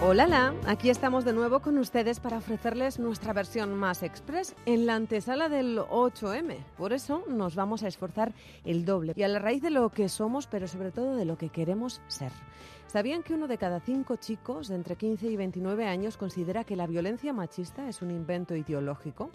Hola, 0.00 0.54
aquí 0.64 0.90
estamos 0.90 1.24
de 1.24 1.32
nuevo 1.32 1.58
con 1.58 1.76
ustedes 1.76 2.20
para 2.20 2.38
ofrecerles 2.38 3.00
nuestra 3.00 3.32
versión 3.32 3.74
más 3.74 4.04
express 4.04 4.54
en 4.64 4.86
la 4.86 4.94
antesala 4.94 5.48
del 5.48 5.80
8M. 5.80 6.56
Por 6.76 6.92
eso 6.92 7.24
nos 7.28 7.56
vamos 7.56 7.82
a 7.82 7.88
esforzar 7.88 8.32
el 8.64 8.84
doble 8.84 9.12
y 9.16 9.24
a 9.24 9.28
la 9.28 9.40
raíz 9.40 9.60
de 9.60 9.70
lo 9.70 9.90
que 9.90 10.08
somos, 10.08 10.46
pero 10.46 10.68
sobre 10.68 10.92
todo 10.92 11.16
de 11.16 11.24
lo 11.24 11.36
que 11.36 11.48
queremos 11.48 12.00
ser. 12.06 12.30
¿Sabían 12.86 13.24
que 13.24 13.34
uno 13.34 13.48
de 13.48 13.58
cada 13.58 13.80
cinco 13.80 14.14
chicos 14.14 14.68
de 14.68 14.76
entre 14.76 14.94
15 14.94 15.26
y 15.26 15.36
29 15.36 15.86
años 15.88 16.16
considera 16.16 16.62
que 16.62 16.76
la 16.76 16.86
violencia 16.86 17.32
machista 17.32 17.88
es 17.88 18.00
un 18.00 18.12
invento 18.12 18.54
ideológico? 18.54 19.32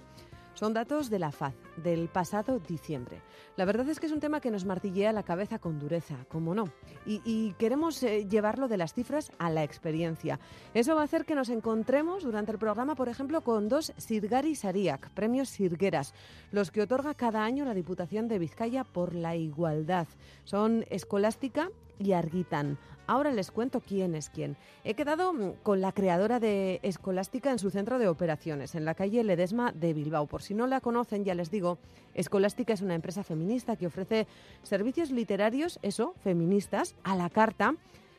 Son 0.64 0.74
datos 0.74 1.10
de 1.10 1.20
la 1.20 1.34
FAZ 1.34 1.56
del 1.76 2.08
pasado 2.08 2.58
diciembre. 2.58 3.22
La 3.58 3.66
verdad 3.66 3.90
es 3.90 4.00
que 4.00 4.06
es 4.06 4.14
un 4.14 4.22
tema 4.22 4.40
que 4.40 4.50
nos 4.50 4.64
martillea 4.64 5.12
la 5.12 5.24
cabeza 5.24 5.60
con 5.60 5.78
dureza, 5.78 6.16
como 6.30 6.56
no. 6.56 6.70
Y, 7.06 7.52
queremos 7.60 8.02
eh, 8.02 8.26
llevarlo 8.30 8.70
de 8.70 8.78
las 8.78 8.94
cifras 8.94 9.34
a 9.40 9.50
la 9.50 9.66
experiencia. 9.66 10.40
Eso 10.74 10.96
va 10.96 11.02
a 11.02 11.04
hacer 11.04 11.26
que 11.26 11.36
nos 11.36 11.50
encontremos 11.50 12.24
durante 12.24 12.54
el 12.54 12.60
programa, 12.60 12.96
por 12.96 13.10
ejemplo, 13.10 13.42
con 13.42 13.68
dos 13.68 13.92
Sirgari 13.98 14.56
Sariak, 14.56 15.10
premios 15.10 15.50
Sirgueras, 15.50 16.14
los 16.54 16.72
que 16.72 16.84
otorga 16.84 17.14
cada 17.14 17.44
año 17.44 17.66
la 17.66 17.74
Diputación 17.74 18.30
de 18.30 18.40
Vizcaya 18.40 18.86
por 18.86 19.16
la 19.16 19.36
igualdad. 19.36 20.08
Son 20.46 20.86
Escolástica 20.90 21.72
y 22.00 22.14
Arguitan. 22.14 22.78
Ahora 23.06 23.32
les 23.32 23.52
cuento 23.52 23.82
quién 23.82 24.16
es 24.16 24.30
quién. 24.30 24.56
He 24.84 24.94
quedado 24.94 25.34
mm, 25.34 25.54
con 25.62 25.82
la 25.82 25.92
creadora 25.92 26.40
de 26.40 26.80
Escolástica 26.84 27.52
en 27.52 27.60
su 27.60 27.70
centro 27.70 28.00
de 28.00 28.08
operaciones, 28.08 28.76
en 28.76 28.86
la 28.86 28.96
calle 28.96 29.24
Ledesma 29.24 29.72
de 29.74 29.94
Bilbao. 29.94 30.28
Por 30.28 30.42
si 30.42 30.54
no 30.54 30.68
la 30.68 30.80
conocen, 30.80 31.26
ya 31.26 31.36
les 31.36 31.52
digo, 31.52 31.80
Escolástica 32.14 32.74
es 32.74 32.82
una 32.82 32.96
empresa 32.96 33.24
feminista 33.24 33.76
que 33.76 33.88
ofrece 33.88 34.28
servicios 34.64 35.12
literarios, 35.12 35.80
eso, 35.82 36.16
feministas, 36.24 36.96
a 37.04 37.16
la 37.16 37.30
carta 37.30 37.76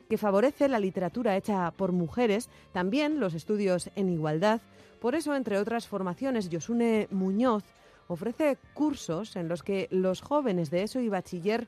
que 0.08 0.19
favorece 0.19 0.69
la 0.69 0.78
literatura 0.78 1.36
hecha 1.36 1.70
por 1.70 1.92
mujeres, 1.92 2.50
también 2.72 3.20
los 3.20 3.33
estudios 3.33 3.91
en 3.97 4.11
igualdad. 4.11 4.61
Por 5.00 5.14
eso, 5.14 5.34
entre 5.34 5.58
otras 5.58 5.89
formaciones, 5.89 6.50
Yosune 6.50 7.08
Muñoz 7.11 7.64
ofrece 8.06 8.58
cursos 8.75 9.36
en 9.36 9.48
los 9.48 9.62
que 9.62 9.89
los 9.91 10.20
jóvenes 10.20 10.70
de 10.70 10.83
ESO 10.83 11.00
y 11.00 11.08
bachiller 11.08 11.67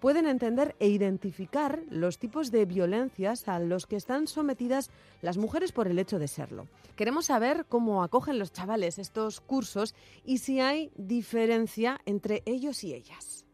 pueden 0.00 0.26
entender 0.26 0.74
e 0.80 0.88
identificar 0.88 1.80
los 1.90 2.18
tipos 2.18 2.50
de 2.50 2.64
violencias 2.64 3.46
a 3.48 3.58
los 3.58 3.86
que 3.86 3.96
están 3.96 4.26
sometidas 4.26 4.90
las 5.22 5.36
mujeres 5.36 5.72
por 5.72 5.86
el 5.86 5.98
hecho 5.98 6.18
de 6.18 6.28
serlo. 6.28 6.66
Queremos 6.96 7.26
saber 7.26 7.66
cómo 7.68 8.02
acogen 8.02 8.38
los 8.38 8.52
chavales 8.52 8.98
estos 8.98 9.40
cursos 9.40 9.94
y 10.24 10.38
si 10.38 10.60
hay 10.60 10.90
diferencia 10.96 12.00
entre 12.06 12.42
ellos 12.46 12.82
y 12.82 12.94
ellas. 12.94 13.44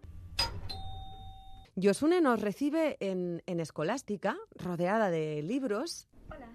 Yosune 1.74 2.22
nos 2.22 2.40
recibe 2.40 2.96
en, 3.00 3.42
Escolástica, 3.46 4.36
rodeada 4.54 5.10
de 5.10 5.42
libros. 5.42 6.08
Hola. 6.30 6.48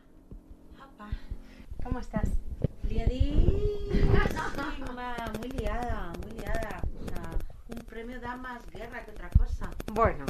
¿Cómo 1.84 2.00
estás? 2.00 2.30
Liadísima, 2.90 4.26
muy 4.80 4.96
liada, 4.96 5.34
muy 5.40 5.50
liada 5.50 6.14
un 6.16 6.21
premio 7.92 8.22
da 8.22 8.38
más 8.38 8.66
guerra 8.72 9.04
que 9.04 9.12
otra 9.12 9.30
cosa. 9.38 9.70
Bueno. 9.94 10.26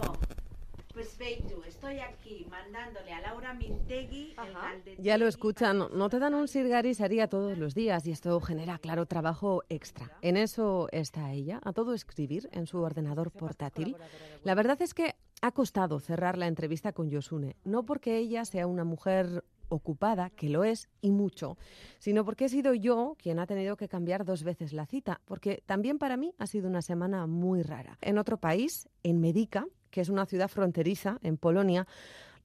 pues 0.96 1.16
ve 1.20 1.44
tú, 1.48 1.64
estoy 1.64 2.00
aquí 2.00 2.48
mandándole 2.50 3.14
a 3.14 3.22
Laura 3.22 3.54
Mintegui 3.54 4.36
el 4.36 4.98
Ya 4.98 5.18
lo 5.20 5.28
escuchan, 5.28 5.78
no 5.78 6.10
te 6.10 6.18
dan 6.18 6.34
un 6.34 6.48
sirgari 6.48 6.92
haría 7.00 7.28
todos 7.28 7.58
los 7.60 7.76
días 7.76 8.06
y 8.08 8.12
esto 8.12 8.42
genera, 8.42 8.80
claro, 8.80 9.06
trabajo 9.06 9.64
extra. 9.70 10.12
En 10.22 10.38
eso 10.38 10.90
está 10.92 11.32
ella, 11.32 11.62
a 11.64 11.72
todo 11.72 11.94
escribir 11.94 12.50
en 12.52 12.66
su 12.66 12.80
ordenador 12.82 13.30
portátil. 13.30 13.96
La 14.44 14.56
verdad 14.56 14.82
es 14.82 14.96
que 14.96 15.16
ha 15.44 15.52
costado 15.52 16.00
cerrar 16.00 16.40
la 16.40 16.48
entrevista 16.48 16.94
con 16.94 17.12
Yosune, 17.12 17.56
no 17.64 17.84
porque 17.84 18.18
ella 18.18 18.44
sea 18.44 18.66
una 18.66 18.84
mujer 18.84 19.44
ocupada, 19.72 20.30
que 20.30 20.50
lo 20.50 20.64
es 20.64 20.90
y 21.02 21.12
mucho, 21.12 21.58
sino 21.98 22.26
porque 22.26 22.46
he 22.46 22.50
sido 22.50 22.74
yo 22.74 23.16
quien 23.18 23.40
ha 23.40 23.48
tenido 23.48 23.78
que 23.78 23.88
cambiar 23.88 24.26
dos 24.26 24.44
veces 24.44 24.74
la 24.74 24.86
cita, 24.86 25.22
porque 25.26 25.64
también 25.66 25.98
para 25.98 26.18
mí 26.18 26.34
ha 26.38 26.46
sido 26.46 26.68
una 26.68 26.82
semana 26.82 27.26
muy 27.26 27.64
rara. 27.64 27.98
En 28.02 28.18
otro 28.18 28.38
país, 28.38 28.90
en 29.04 29.20
Medica, 29.20 29.66
que 29.90 30.02
es 30.02 30.10
una 30.10 30.26
ciudad 30.26 30.50
fronteriza 30.50 31.20
en 31.24 31.38
Polonia, 31.38 31.88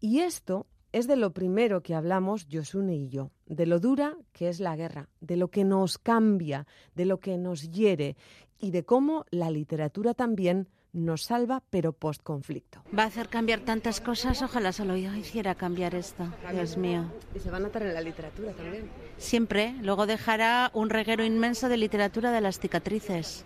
y 0.00 0.20
esto 0.20 0.66
es 0.92 1.06
de 1.06 1.16
lo 1.16 1.32
primero 1.32 1.82
que 1.82 1.94
hablamos 1.94 2.46
Josune 2.50 2.96
y 2.96 3.08
yo, 3.08 3.30
de 3.46 3.66
lo 3.66 3.80
dura 3.80 4.16
que 4.32 4.48
es 4.48 4.60
la 4.60 4.76
guerra, 4.76 5.08
de 5.20 5.36
lo 5.36 5.48
que 5.48 5.64
nos 5.64 5.98
cambia, 5.98 6.66
de 6.94 7.04
lo 7.04 7.18
que 7.18 7.36
nos 7.38 7.70
hiere 7.70 8.16
y 8.58 8.70
de 8.70 8.84
cómo 8.84 9.26
la 9.30 9.50
literatura 9.50 10.14
también 10.14 10.68
nos 10.96 11.24
salva, 11.24 11.62
pero 11.70 11.92
post-conflicto. 11.92 12.82
Va 12.96 13.04
a 13.04 13.06
hacer 13.06 13.28
cambiar 13.28 13.60
tantas 13.60 14.00
cosas, 14.00 14.42
ojalá 14.42 14.72
solo 14.72 14.96
yo 14.96 15.14
hiciera 15.14 15.54
cambiar 15.54 15.94
esto, 15.94 16.26
Dios 16.50 16.76
mío. 16.76 17.04
Y 17.34 17.38
se 17.38 17.50
va 17.50 17.58
a 17.58 17.60
notar 17.60 17.82
en 17.82 17.94
la 17.94 18.00
literatura 18.00 18.52
también. 18.52 18.90
Siempre, 19.18 19.74
luego 19.82 20.06
dejará 20.06 20.70
un 20.74 20.90
reguero 20.90 21.24
inmenso 21.24 21.68
de 21.68 21.76
literatura 21.76 22.32
de 22.32 22.40
las 22.40 22.58
cicatrices. 22.58 23.44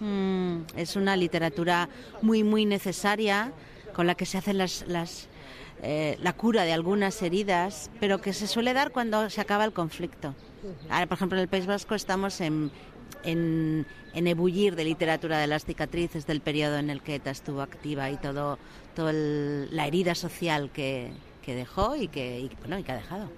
Mm, 0.00 0.62
es 0.76 0.96
una 0.96 1.16
literatura 1.16 1.88
muy, 2.22 2.42
muy 2.42 2.66
necesaria, 2.66 3.52
con 3.94 4.06
la 4.06 4.14
que 4.14 4.26
se 4.26 4.38
hacen 4.38 4.58
las, 4.58 4.84
las 4.86 5.28
eh, 5.82 6.18
la 6.20 6.34
cura 6.34 6.64
de 6.64 6.72
algunas 6.72 7.22
heridas, 7.22 7.90
pero 8.00 8.20
que 8.20 8.34
se 8.34 8.46
suele 8.46 8.74
dar 8.74 8.92
cuando 8.92 9.30
se 9.30 9.40
acaba 9.40 9.64
el 9.64 9.72
conflicto. 9.72 10.34
Ahora, 10.90 11.06
por 11.06 11.16
ejemplo, 11.16 11.38
en 11.38 11.42
el 11.42 11.48
País 11.48 11.66
Vasco 11.66 11.94
estamos 11.94 12.40
en, 12.42 12.70
en, 13.24 13.86
ebullir 14.14 14.76
de 14.76 14.84
literatura 14.84 15.38
de 15.38 15.46
las 15.46 15.64
cicatrices 15.64 16.26
del 16.26 16.40
periodo 16.40 16.78
en 16.78 16.90
el 16.90 17.02
que 17.02 17.16
ETA 17.16 17.30
estuvo 17.30 17.62
activa 17.62 18.10
y 18.10 18.16
todo, 18.16 18.58
toda 18.94 19.12
la 19.12 19.86
herida 19.86 20.14
social 20.14 20.70
que, 20.70 21.10
que 21.42 21.54
dejó 21.54 21.96
y 21.96 22.08
que, 22.08 22.40
y, 22.40 22.50
bueno, 22.60 22.78
y 22.78 22.82
que 22.82 22.92
ha 22.92 22.96
dejado. 22.96 23.28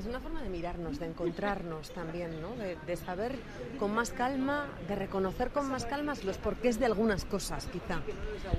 Es 0.00 0.06
una 0.06 0.18
forma 0.18 0.40
de 0.40 0.48
mirarnos, 0.48 0.98
de 0.98 1.04
encontrarnos 1.04 1.90
también, 1.90 2.40
¿no? 2.40 2.54
De, 2.56 2.96
saber 2.96 3.38
con 3.78 3.92
más 3.92 4.12
calma, 4.12 4.66
de 4.88 4.96
reconocer 4.96 5.50
con 5.50 5.68
más 5.68 5.84
calma 5.84 6.14
los 6.24 6.38
porqués 6.38 6.80
de 6.80 6.86
algunas 6.86 7.26
cosas, 7.26 7.66
quizá. 7.66 8.00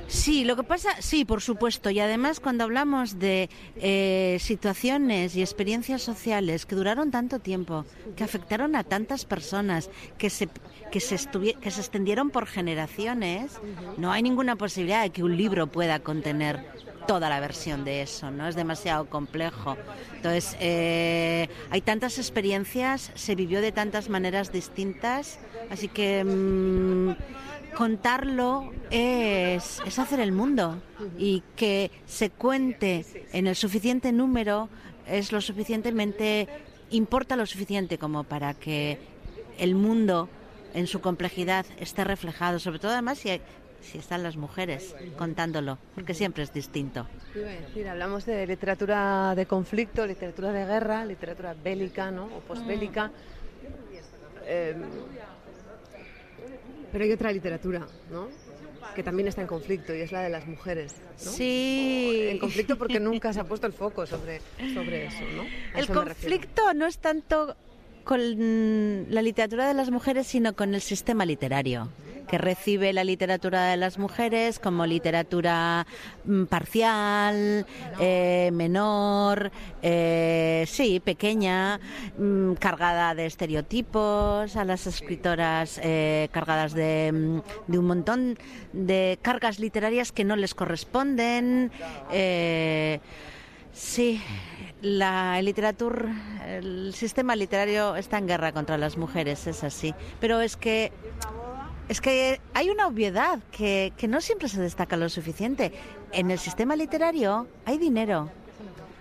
Sí, 0.05 0.43
lo 0.43 0.55
que 0.55 0.61
pasa, 0.61 0.89
sí, 0.99 1.25
por 1.25 1.41
supuesto. 1.41 1.89
Y 1.89 1.99
además, 1.99 2.39
cuando 2.39 2.63
hablamos 2.63 3.17
de 3.17 3.49
eh, 3.75 4.37
situaciones 4.39 5.35
y 5.35 5.41
experiencias 5.41 6.03
sociales 6.03 6.67
que 6.67 6.75
duraron 6.75 7.09
tanto 7.09 7.39
tiempo, 7.39 7.85
que 8.15 8.23
afectaron 8.23 8.75
a 8.75 8.83
tantas 8.83 9.25
personas, 9.25 9.89
que 10.19 10.29
se, 10.29 10.47
que 10.91 10.99
se, 10.99 11.17
que 11.59 11.71
se 11.71 11.81
extendieron 11.81 12.29
por 12.29 12.45
generaciones, 12.45 13.59
no 13.97 14.11
hay 14.11 14.21
ninguna 14.21 14.57
posibilidad 14.57 15.01
de 15.01 15.09
que 15.09 15.23
un 15.23 15.35
libro 15.35 15.65
pueda 15.65 16.01
contener 16.01 16.63
toda 17.07 17.29
la 17.29 17.39
versión 17.39 17.83
de 17.83 18.01
eso, 18.01 18.31
¿no? 18.31 18.47
Es 18.47 18.55
demasiado 18.55 19.05
complejo. 19.05 19.77
Entonces, 20.15 20.55
eh, 20.59 21.30
hay 21.69 21.81
tantas 21.81 22.17
experiencias, 22.17 23.11
se 23.15 23.35
vivió 23.35 23.61
de 23.61 23.71
tantas 23.71 24.09
maneras 24.09 24.51
distintas, 24.51 25.39
así 25.69 25.87
que 25.87 26.23
mm, 26.23 27.75
contarlo 27.75 28.71
es, 28.89 29.81
es 29.85 29.99
hacer 29.99 30.19
el 30.19 30.31
mundo. 30.31 30.81
Y 31.17 31.43
que 31.55 31.91
se 32.05 32.29
cuente 32.29 33.05
en 33.33 33.47
el 33.47 33.55
suficiente 33.55 34.11
número 34.11 34.69
es 35.07 35.31
lo 35.31 35.41
suficientemente, 35.41 36.47
importa 36.89 37.35
lo 37.35 37.45
suficiente 37.45 37.97
como 37.97 38.23
para 38.23 38.53
que 38.53 38.99
el 39.57 39.75
mundo 39.75 40.29
en 40.73 40.87
su 40.87 41.01
complejidad 41.01 41.65
esté 41.79 42.03
reflejado, 42.03 42.59
sobre 42.59 42.79
todo 42.79 42.91
además 42.91 43.19
si 43.19 43.41
si 43.81 43.97
están 43.97 44.23
las 44.23 44.37
mujeres 44.37 44.95
contándolo, 45.17 45.77
porque 45.95 46.13
siempre 46.13 46.43
es 46.43 46.53
distinto. 46.53 47.07
hablamos 47.89 48.25
de 48.25 48.45
literatura 48.47 49.33
de 49.35 49.45
conflicto, 49.45 50.05
literatura 50.05 50.51
de 50.51 50.65
guerra, 50.65 51.05
literatura 51.05 51.53
bélica, 51.53 52.11
¿no? 52.11 52.25
O 52.25 52.39
posbélica. 52.41 53.11
Eh, 54.45 54.75
pero 56.91 57.03
hay 57.03 57.11
otra 57.11 57.31
literatura, 57.31 57.87
¿no? 58.11 58.27
que 58.95 59.03
también 59.03 59.27
está 59.27 59.41
en 59.41 59.47
conflicto 59.47 59.95
y 59.95 60.01
es 60.01 60.11
la 60.11 60.21
de 60.21 60.29
las 60.29 60.47
mujeres. 60.47 60.95
¿no? 61.23 61.31
Sí. 61.31 62.27
En 62.29 62.39
conflicto 62.39 62.77
porque 62.77 62.99
nunca 62.99 63.31
se 63.33 63.39
ha 63.39 63.43
puesto 63.43 63.67
el 63.67 63.73
foco 63.73 64.05
sobre, 64.05 64.41
sobre 64.73 65.05
eso, 65.05 65.23
¿no? 65.35 65.43
el 65.79 65.87
conflicto 65.87 66.73
no 66.73 66.87
es 66.87 66.97
tanto 66.97 67.55
con 68.03 69.05
la 69.09 69.21
literatura 69.21 69.67
de 69.67 69.73
las 69.73 69.89
mujeres, 69.89 70.27
sino 70.27 70.53
con 70.55 70.73
el 70.75 70.81
sistema 70.81 71.25
literario 71.25 71.89
que 72.31 72.37
recibe 72.37 72.93
la 72.93 73.03
literatura 73.03 73.65
de 73.65 73.75
las 73.75 73.99
mujeres 73.99 74.57
como 74.57 74.85
literatura 74.85 75.85
mm, 76.23 76.45
parcial, 76.45 77.65
eh, 77.99 78.51
menor, 78.53 79.51
eh, 79.81 80.63
sí, 80.65 81.01
pequeña, 81.01 81.81
mm, 82.17 82.53
cargada 82.53 83.13
de 83.15 83.25
estereotipos, 83.25 84.55
a 84.55 84.63
las 84.63 84.87
escritoras 84.87 85.77
eh, 85.83 86.29
cargadas 86.31 86.73
de, 86.73 87.11
mm, 87.11 87.41
de, 87.69 87.77
un 87.77 87.85
montón 87.85 88.37
de 88.71 89.19
cargas 89.21 89.59
literarias 89.59 90.13
que 90.13 90.23
no 90.23 90.37
les 90.37 90.55
corresponden. 90.55 91.69
Sí, 93.73 94.21
la 94.81 95.41
literatura, 95.41 96.13
el 96.45 96.93
sistema 96.93 97.35
literario 97.35 97.95
está 97.95 98.17
en 98.17 98.27
guerra 98.27 98.51
contra 98.51 98.77
las 98.77 98.97
mujeres, 98.97 99.47
es 99.47 99.63
así. 99.63 99.93
Pero 100.19 100.41
es 100.41 100.57
que 100.57 100.91
es 101.89 101.99
que 101.99 102.39
hay 102.53 102.69
una 102.69 102.87
obviedad 102.87 103.39
que, 103.51 103.91
que, 103.97 104.07
no 104.07 104.21
siempre 104.21 104.47
se 104.47 104.61
destaca 104.61 104.95
lo 104.95 105.09
suficiente. 105.09 105.73
En 106.13 106.31
el 106.31 106.39
sistema 106.39 106.75
literario 106.75 107.47
hay 107.65 107.77
dinero, 107.77 108.29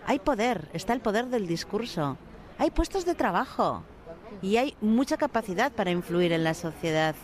hay 0.06 0.18
poder, 0.18 0.68
está 0.72 0.92
el 0.92 1.00
poder 1.00 1.26
del 1.26 1.46
discurso, 1.46 2.16
hay 2.58 2.70
puestos 2.70 3.04
de 3.04 3.14
trabajo 3.14 3.84
y 4.42 4.56
hay 4.56 4.76
mucha 4.80 5.16
capacidad 5.16 5.70
para 5.70 5.92
influir 5.92 6.32
en 6.32 6.42
la 6.42 6.54
sociedad. 6.54 7.14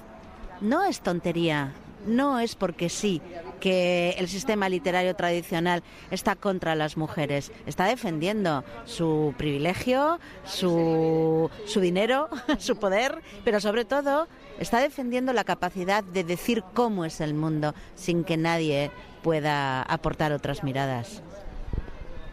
No 0.60 0.84
es 0.84 1.00
tontería, 1.00 1.72
no 2.06 2.40
es 2.40 2.54
porque 2.54 2.88
sí 2.88 3.20
que 3.60 4.14
el 4.18 4.28
sistema 4.28 4.68
literario 4.68 5.14
tradicional 5.14 5.82
está 6.10 6.36
contra 6.36 6.74
las 6.74 6.96
mujeres, 6.96 7.52
está 7.66 7.86
defendiendo 7.86 8.64
su 8.84 9.34
privilegio, 9.36 10.18
su, 10.44 11.50
su 11.66 11.80
dinero, 11.80 12.28
su 12.58 12.76
poder, 12.76 13.22
pero 13.44 13.60
sobre 13.60 13.84
todo 13.84 14.28
está 14.58 14.80
defendiendo 14.80 15.32
la 15.32 15.44
capacidad 15.44 16.04
de 16.04 16.24
decir 16.24 16.62
cómo 16.74 17.04
es 17.04 17.20
el 17.20 17.34
mundo 17.34 17.74
sin 17.94 18.24
que 18.24 18.36
nadie 18.36 18.90
pueda 19.22 19.82
aportar 19.82 20.32
otras 20.32 20.62
miradas. 20.62 21.22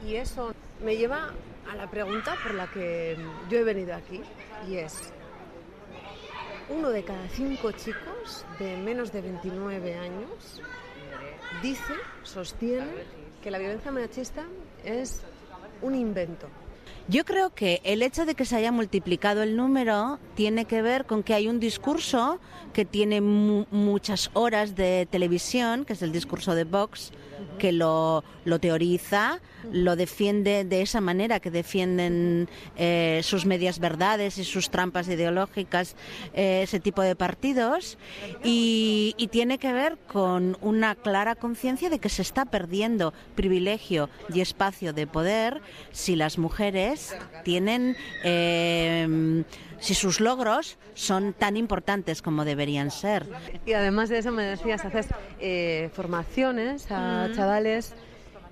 Y 0.07 0.15
eso 0.15 0.53
me 0.83 0.97
lleva 0.97 1.29
a 1.71 1.75
la 1.75 1.89
pregunta 1.89 2.35
por 2.43 2.53
la 2.53 2.67
que 2.67 3.17
yo 3.49 3.57
he 3.57 3.63
venido 3.63 3.95
aquí, 3.95 4.21
y 4.69 4.75
es, 4.75 5.13
uno 6.69 6.89
de 6.89 7.03
cada 7.03 7.27
cinco 7.29 7.71
chicos 7.71 8.45
de 8.59 8.77
menos 8.77 9.11
de 9.11 9.21
29 9.21 9.95
años 9.95 10.61
dice, 11.61 11.93
sostiene, 12.23 12.87
que 13.41 13.51
la 13.51 13.59
violencia 13.59 13.91
machista 13.91 14.43
es 14.83 15.21
un 15.81 15.95
invento. 15.95 16.47
Yo 17.09 17.25
creo 17.25 17.49
que 17.49 17.81
el 17.83 18.01
hecho 18.01 18.25
de 18.25 18.33
que 18.33 18.45
se 18.45 18.55
haya 18.55 18.71
multiplicado 18.71 19.43
el 19.43 19.57
número 19.57 20.19
tiene 20.35 20.63
que 20.63 20.81
ver 20.81 21.05
con 21.05 21.21
que 21.21 21.33
hay 21.33 21.49
un 21.49 21.59
discurso 21.59 22.39
que 22.71 22.85
tiene 22.85 23.19
muchas 23.19 24.29
horas 24.33 24.75
de 24.75 25.05
televisión, 25.11 25.83
que 25.83 25.93
es 25.93 26.01
el 26.01 26.13
discurso 26.13 26.55
de 26.55 26.63
Vox, 26.63 27.11
que 27.59 27.73
lo, 27.73 28.23
lo 28.45 28.59
teoriza, 28.59 29.41
lo 29.71 29.95
defiende 29.95 30.65
de 30.65 30.81
esa 30.81 31.01
manera 31.01 31.39
que 31.39 31.51
defienden 31.51 32.49
eh, 32.75 33.21
sus 33.23 33.45
medias 33.45 33.79
verdades 33.79 34.37
y 34.37 34.43
sus 34.43 34.69
trampas 34.69 35.07
ideológicas 35.07 35.95
eh, 36.33 36.61
ese 36.63 36.79
tipo 36.79 37.01
de 37.01 37.15
partidos 37.15 37.97
y, 38.43 39.15
y, 39.17 39.27
tiene 39.27 39.57
que 39.57 39.73
ver 39.73 39.97
con 40.07 40.57
una 40.61 40.95
clara 40.95 41.35
conciencia 41.35 41.89
de 41.89 41.99
que 41.99 42.09
se 42.09 42.21
está 42.21 42.45
perdiendo 42.45 43.13
privilegio 43.35 44.09
y 44.33 44.41
espacio 44.41 44.93
de 44.93 45.07
poder 45.07 45.61
si 45.91 46.15
las 46.15 46.37
mujeres 46.37 47.15
tienen 47.43 47.95
eh, 48.23 49.43
si 49.83 49.95
sus 49.95 50.21
logros 50.21 50.77
son 50.93 51.33
tan 51.33 51.57
importantes 51.57 52.21
como 52.21 52.45
deberían 52.45 52.89
ser. 52.89 53.27
Y 53.65 53.73
además 53.73 54.07
de 54.07 54.19
eso 54.19 54.31
me 54.31 54.43
decías, 54.43 54.85
haces 54.85 55.07
eh, 55.41 55.89
formaciones 55.93 56.89
a 56.89 57.29
chavales 57.35 57.93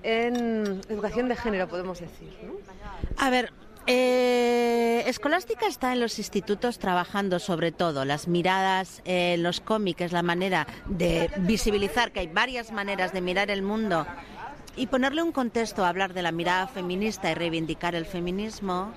en 0.04 0.82
educación 0.90 1.30
de 1.30 1.36
género, 1.36 1.68
podemos 1.68 2.00
decir. 2.00 2.30
A 3.18 3.30
ver, 3.30 3.52
eh, 3.88 5.04
Escolástica 5.08 5.68
está 5.68 5.92
en 5.92 6.00
los 6.00 6.20
institutos 6.20 6.78
trabajando 6.78 7.40
sobre 7.40 7.72
todo 7.72 8.06
las 8.06 8.28
miradas 8.28 9.02
en 9.06 9.42
los 9.44 9.60
cómics, 9.60 10.12
la 10.12 10.22
manera 10.24 10.68
de 10.86 11.30
visibilizar 11.38 12.12
que 12.12 12.22
hay 12.22 12.28
varias 12.28 12.72
maneras 12.72 13.12
de 13.12 13.22
mirar 13.22 13.50
el 13.50 13.64
mundo 13.64 14.06
y 14.76 14.88
ponerle 14.88 15.24
un 15.24 15.32
contexto 15.32 15.84
a 15.84 15.90
hablar 15.90 16.14
de 16.14 16.22
la 16.22 16.32
mirada 16.32 16.68
feminista 16.68 17.32
y 17.32 17.34
reivindicar 17.34 17.96
el 17.96 18.06
feminismo. 18.06 18.94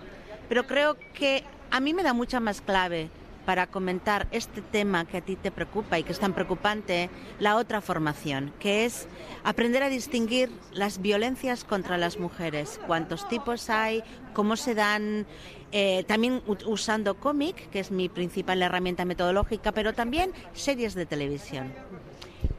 Pero 0.48 0.66
creo 0.66 0.96
que 1.14 1.44
a 1.70 1.80
mí 1.80 1.94
me 1.94 2.02
da 2.02 2.12
mucha 2.12 2.38
más 2.38 2.60
clave 2.60 3.08
para 3.44 3.67
comentar 3.67 4.26
este 4.31 4.61
tema 4.62 5.05
que 5.05 5.19
a 5.19 5.20
ti 5.20 5.37
te 5.37 5.50
preocupa 5.50 5.99
y 5.99 6.02
que 6.02 6.12
es 6.12 6.19
tan 6.19 6.32
preocupante, 6.32 7.11
la 7.38 7.56
otra 7.56 7.81
formación, 7.81 8.52
que 8.58 8.85
es 8.85 9.08
aprender 9.44 9.82
a 9.82 9.88
distinguir 9.88 10.50
las 10.73 11.00
violencias 11.00 11.64
contra 11.64 11.99
las 11.99 12.19
mujeres, 12.19 12.81
cuántos 12.87 13.29
tipos 13.29 13.70
hay, 13.70 14.02
cómo 14.32 14.56
se 14.56 14.75
dan, 14.75 15.26
eh, 15.73 16.05
también 16.06 16.43
usando 16.67 17.17
cómic, 17.17 17.70
que 17.70 17.81
es 17.81 17.91
mi 17.91 18.08
principal 18.08 18.62
herramienta 18.62 19.05
metodológica, 19.05 19.73
pero 19.73 19.93
también 19.93 20.32
series 20.52 20.94
de 20.94 21.06
televisión 21.06 21.73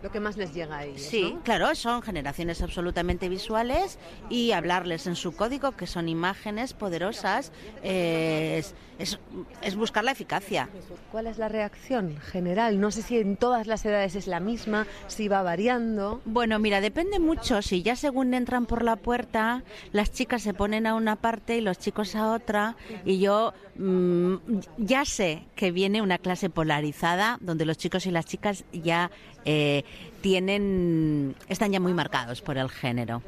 lo 0.04 0.12
que 0.12 0.20
más 0.20 0.38
les 0.38 0.54
llega 0.54 0.78
a 0.78 0.86
ellos. 0.86 1.02
Sí, 1.02 1.38
claro, 1.44 1.74
son 1.76 2.02
generaciones 2.02 2.62
absolutamente 2.62 3.30
visuales 3.30 3.98
y 4.30 4.52
hablarles 4.52 5.08
en 5.08 5.16
su 5.16 5.36
código, 5.36 5.72
que 5.72 5.88
son 5.88 6.10
imágenes 6.10 6.74
poderosas, 6.74 7.52
es, 7.84 8.76
es, 9.00 9.76
buscar 9.76 10.04
la 10.04 10.12
eficacia. 10.12 10.70
¿Cuál 11.12 11.28
es 11.28 11.38
la 11.38 11.50
reacción 11.50 12.18
general? 12.18 12.80
No 12.80 12.92
sé 12.92 13.02
si 13.02 13.18
en 13.18 13.38
todas 13.38 13.68
las 13.68 13.86
edades 13.86 14.16
es 14.16 14.28
la 14.28 14.40
misma, 14.40 14.88
si 15.08 15.28
va 15.28 15.44
variando. 15.44 16.22
Bueno, 16.26 16.60
mira, 16.60 16.82
depende 16.82 17.20
mucho. 17.20 17.62
Si 17.62 17.82
ya 17.82 17.96
según 17.96 18.34
entran 18.34 18.66
por 18.66 18.84
la 18.84 18.96
puerta, 18.96 19.64
las 19.92 20.12
chicas 20.12 20.42
se 20.42 20.54
ponen 20.54 20.88
a 20.88 20.96
una 20.96 21.16
parte 21.16 21.58
y 21.58 21.62
los 21.62 21.78
chicos 21.78 22.16
a 22.16 22.32
otra, 22.32 22.76
y 23.06 23.20
yo 23.20 23.54
mm, 23.76 24.36
ya 24.78 25.06
sé 25.06 25.46
que 25.56 25.72
viene 25.72 26.02
una 26.02 26.18
clase 26.18 26.50
polarizada 26.50 27.38
donde 27.42 27.66
los 27.66 27.78
chicos 27.78 28.06
y 28.06 28.12
las 28.12 28.26
chicas 28.26 28.66
ya 28.72 29.12
eh, 29.46 29.84
tienen, 30.22 31.36
están 31.48 31.72
ya 31.72 31.80
muy 31.80 31.94
marcados 31.94 32.42
por 32.42 32.58
el 32.58 32.70
género. 32.70 33.22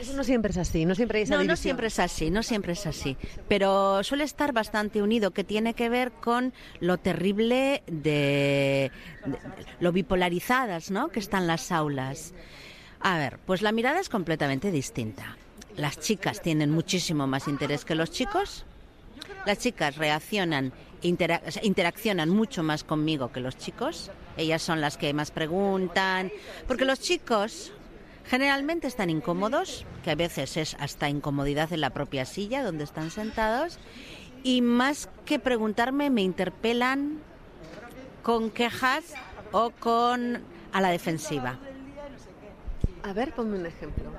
Eso 0.00 0.14
no 0.14 0.24
siempre 0.24 0.50
es 0.50 0.56
así, 0.56 0.86
no 0.86 0.94
siempre 0.94 1.26
No, 1.26 1.44
no 1.44 1.56
siempre 1.56 1.88
es 1.88 1.98
así, 1.98 2.30
no 2.30 2.42
siempre 2.42 2.72
es 2.72 2.86
así. 2.86 3.18
Pero 3.48 4.02
suele 4.02 4.24
estar 4.24 4.52
bastante 4.52 5.02
unido, 5.02 5.32
que 5.32 5.44
tiene 5.44 5.74
que 5.74 5.90
ver 5.90 6.10
con 6.10 6.54
lo 6.80 6.96
terrible 6.96 7.82
de, 7.86 8.90
lo 9.78 9.92
bipolarizadas, 9.92 10.90
¿no? 10.90 11.08
Que 11.08 11.20
están 11.20 11.46
las 11.46 11.70
aulas. 11.70 12.32
A 13.00 13.18
ver, 13.18 13.38
pues 13.44 13.60
la 13.60 13.72
mirada 13.72 14.00
es 14.00 14.08
completamente 14.08 14.70
distinta. 14.70 15.36
Las 15.76 16.00
chicas 16.00 16.40
tienen 16.40 16.70
muchísimo 16.70 17.26
más 17.26 17.46
interés 17.46 17.84
que 17.84 17.94
los 17.94 18.10
chicos. 18.10 18.64
Las 19.44 19.58
chicas 19.58 19.96
reaccionan, 19.96 20.72
interaccionan 21.02 22.28
mucho 22.28 22.62
más 22.62 22.84
conmigo 22.84 23.32
que 23.32 23.40
los 23.40 23.56
chicos. 23.56 24.10
Ellas 24.36 24.62
son 24.62 24.80
las 24.80 24.96
que 24.96 25.12
más 25.14 25.30
preguntan, 25.30 26.30
porque 26.66 26.84
los 26.84 27.00
chicos 27.00 27.72
generalmente 28.24 28.86
están 28.86 29.10
incómodos, 29.10 29.84
que 30.04 30.10
a 30.10 30.14
veces 30.14 30.56
es 30.56 30.76
hasta 30.78 31.08
incomodidad 31.08 31.72
en 31.72 31.80
la 31.80 31.90
propia 31.90 32.24
silla 32.24 32.62
donde 32.62 32.84
están 32.84 33.10
sentados, 33.10 33.78
y 34.42 34.62
más 34.62 35.08
que 35.24 35.38
preguntarme 35.38 36.10
me 36.10 36.22
interpelan 36.22 37.18
con 38.22 38.50
quejas 38.50 39.14
o 39.52 39.70
con 39.70 40.42
a 40.72 40.80
la 40.80 40.90
defensiva. 40.90 41.58
A 43.02 43.12
ver, 43.12 43.32
ponme 43.34 43.58
un 43.58 43.66
ejemplo. 43.66 44.10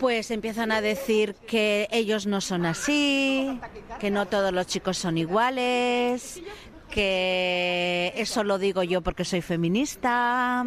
Pues 0.00 0.30
empiezan 0.30 0.72
a 0.72 0.80
decir 0.80 1.34
que 1.46 1.86
ellos 1.92 2.26
no 2.26 2.40
son 2.40 2.64
así, 2.64 3.60
que 4.00 4.10
no 4.10 4.26
todos 4.26 4.50
los 4.50 4.66
chicos 4.66 4.96
son 4.96 5.18
iguales, 5.18 6.40
que 6.88 8.10
eso 8.16 8.42
lo 8.42 8.58
digo 8.58 8.82
yo 8.82 9.02
porque 9.02 9.26
soy 9.26 9.42
feminista 9.42 10.64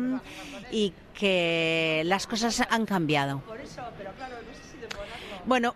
y 0.72 0.94
que 1.16 2.04
las 2.06 2.28
cosas 2.28 2.62
han 2.70 2.86
cambiado. 2.86 3.42
Bueno, 5.46 5.74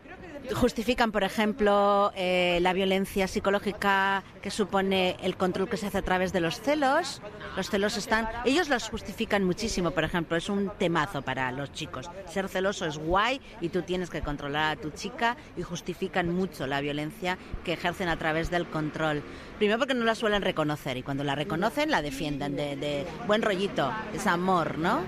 justifican, 0.53 1.11
por 1.11 1.23
ejemplo, 1.23 2.11
eh, 2.15 2.59
la 2.61 2.73
violencia 2.73 3.27
psicológica 3.27 4.23
que 4.41 4.51
supone 4.51 5.17
el 5.21 5.35
control 5.35 5.69
que 5.69 5.77
se 5.77 5.87
hace 5.87 5.97
a 5.97 6.01
través 6.01 6.33
de 6.33 6.39
los 6.39 6.59
celos. 6.59 7.21
Los 7.55 7.69
celos 7.69 7.97
están, 7.97 8.27
ellos 8.45 8.69
los 8.69 8.89
justifican 8.89 9.43
muchísimo, 9.43 9.91
por 9.91 10.03
ejemplo, 10.03 10.37
es 10.37 10.49
un 10.49 10.71
temazo 10.77 11.21
para 11.21 11.51
los 11.51 11.71
chicos. 11.73 12.09
Ser 12.27 12.47
celoso 12.47 12.85
es 12.85 12.97
guay 12.97 13.41
y 13.61 13.69
tú 13.69 13.81
tienes 13.81 14.09
que 14.09 14.21
controlar 14.21 14.77
a 14.77 14.81
tu 14.81 14.91
chica 14.91 15.37
y 15.57 15.63
justifican 15.63 16.33
mucho 16.33 16.67
la 16.67 16.81
violencia 16.81 17.37
que 17.63 17.73
ejercen 17.73 18.09
a 18.09 18.17
través 18.17 18.49
del 18.49 18.67
control. 18.67 19.23
Primero 19.57 19.79
porque 19.79 19.93
no 19.93 20.05
la 20.05 20.15
suelen 20.15 20.41
reconocer 20.41 20.97
y 20.97 21.03
cuando 21.03 21.23
la 21.23 21.35
reconocen 21.35 21.91
la 21.91 22.01
defienden 22.01 22.55
de, 22.55 22.75
de 22.75 23.05
buen 23.25 23.41
rollito, 23.41 23.91
es 24.13 24.27
amor, 24.27 24.77
¿no? 24.77 25.01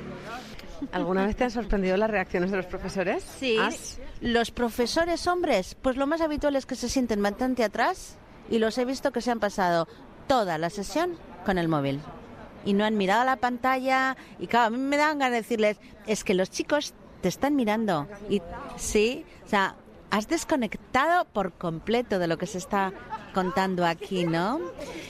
¿Alguna 0.92 1.26
vez 1.26 1.36
te 1.36 1.44
han 1.44 1.52
sorprendido 1.52 1.98
las 1.98 2.10
reacciones 2.10 2.52
de 2.52 2.58
los 2.58 2.66
profesores? 2.66 3.24
Sí. 3.40 3.58
Los 4.22 4.52
profesores 4.52 5.28
hombres, 5.28 5.76
pues 5.82 5.98
lo 5.98 6.08
más 6.08 6.22
habitual 6.22 6.56
es 6.56 6.66
que 6.66 6.76
se 6.76 6.90
sienten 6.90 7.22
bastante 7.22 7.64
atrás 7.64 8.18
y 8.50 8.60
los 8.60 8.78
he 8.78 8.86
visto 8.86 9.12
que 9.12 9.22
se 9.22 9.32
han 9.32 9.40
pasado 9.40 9.88
toda 10.28 10.58
la 10.58 10.70
sesión 10.70 11.18
con 11.46 11.58
el 11.58 11.68
móvil. 11.68 12.02
y 12.66 12.74
no 12.74 12.84
han 12.84 12.98
mirado 12.98 13.24
la 13.24 13.38
pantalla 13.38 14.18
y 14.38 14.48
claro, 14.48 14.68
a 14.68 14.70
mí 14.72 14.78
me 14.78 14.98
dan 14.98 15.18
ganas 15.20 15.32
de 15.32 15.38
decirles, 15.38 15.80
es 16.08 16.24
que 16.26 16.34
los 16.34 16.50
chicos 16.50 16.94
te 17.22 17.30
están 17.30 17.56
mirando 17.56 18.08
y 18.30 18.42
sí, 18.76 19.26
o 19.46 19.48
sea, 19.48 19.76
has 20.12 20.28
desconectado 20.28 21.26
por 21.26 21.54
completo 21.54 22.20
de 22.20 22.28
lo 22.28 22.38
que 22.38 22.48
se 22.48 22.58
está 22.58 22.94
contando 23.34 23.86
aquí, 23.86 24.26
¿no? 24.26 24.60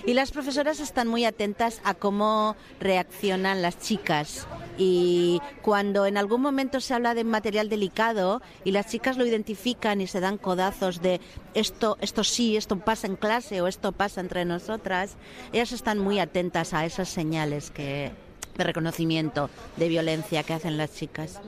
Y 0.05 0.13
las 0.13 0.31
profesoras 0.31 0.79
están 0.79 1.07
muy 1.07 1.25
atentas 1.25 1.81
a 1.83 1.93
cómo 1.93 2.55
reaccionan 2.79 3.61
las 3.61 3.79
chicas. 3.79 4.47
Y 4.77 5.41
cuando 5.61 6.05
en 6.05 6.17
algún 6.17 6.41
momento 6.41 6.79
se 6.79 6.93
habla 6.93 7.13
de 7.13 7.23
material 7.23 7.69
delicado 7.69 8.41
y 8.63 8.71
las 8.71 8.87
chicas 8.87 9.17
lo 9.17 9.25
identifican 9.25 9.99
y 9.99 10.07
se 10.07 10.19
dan 10.19 10.37
codazos 10.37 11.01
de 11.01 11.19
esto, 11.53 11.97
esto 12.01 12.23
sí, 12.23 12.55
esto 12.55 12.79
pasa 12.79 13.07
en 13.07 13.15
clase 13.15 13.61
o 13.61 13.67
esto 13.67 13.91
pasa 13.91 14.21
entre 14.21 14.45
nosotras, 14.45 15.15
ellas 15.51 15.71
están 15.71 15.99
muy 15.99 16.19
atentas 16.19 16.73
a 16.73 16.85
esas 16.85 17.09
señales 17.09 17.71
que, 17.71 18.11
de 18.57 18.63
reconocimiento 18.63 19.49
de 19.77 19.89
violencia 19.89 20.43
que 20.43 20.53
hacen 20.53 20.77
las 20.77 20.93
chicas. 20.93 21.41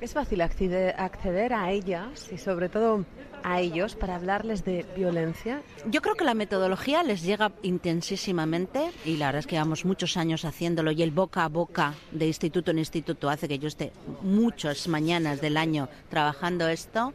Es 0.00 0.12
fácil 0.12 0.42
acceder 0.42 1.54
a 1.54 1.70
ellas 1.70 2.28
y 2.30 2.36
sobre 2.36 2.68
todo 2.68 3.06
a 3.42 3.60
ellos 3.60 3.94
para 3.94 4.16
hablarles 4.16 4.64
de 4.64 4.84
violencia. 4.94 5.62
Yo 5.86 6.02
creo 6.02 6.16
que 6.16 6.24
la 6.24 6.34
metodología 6.34 7.02
les 7.02 7.22
llega 7.22 7.52
intensísimamente 7.62 8.90
y 9.04 9.16
la 9.16 9.26
verdad 9.26 9.40
es 9.40 9.46
que 9.46 9.54
llevamos 9.54 9.84
muchos 9.84 10.16
años 10.16 10.44
haciéndolo 10.44 10.90
y 10.90 11.02
el 11.02 11.12
boca 11.12 11.44
a 11.44 11.48
boca 11.48 11.94
de 12.12 12.26
instituto 12.26 12.72
en 12.72 12.78
instituto 12.78 13.30
hace 13.30 13.48
que 13.48 13.58
yo 13.58 13.68
esté 13.68 13.92
muchas 14.20 14.86
mañanas 14.88 15.40
del 15.40 15.56
año 15.56 15.88
trabajando 16.10 16.68
esto. 16.68 17.14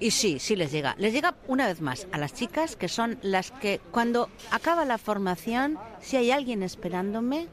Y 0.00 0.12
sí, 0.12 0.38
sí 0.38 0.56
les 0.56 0.72
llega. 0.72 0.94
Les 0.98 1.12
llega 1.12 1.34
una 1.48 1.66
vez 1.66 1.82
más 1.82 2.06
a 2.12 2.18
las 2.18 2.32
chicas 2.32 2.76
que 2.76 2.88
son 2.88 3.18
las 3.20 3.50
que 3.50 3.80
cuando 3.90 4.30
acaba 4.50 4.86
la 4.86 4.96
formación, 4.96 5.78
si 6.00 6.16
hay 6.16 6.30
alguien 6.30 6.62
esperándome, 6.62 7.48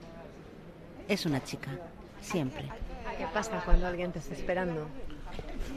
es 1.10 1.26
una 1.26 1.44
chica, 1.44 1.72
siempre. 2.22 2.81
¿Qué 3.22 3.28
pasa 3.28 3.62
cuando 3.64 3.86
alguien 3.86 4.12
te 4.12 4.18
está 4.18 4.34
esperando? 4.34 4.88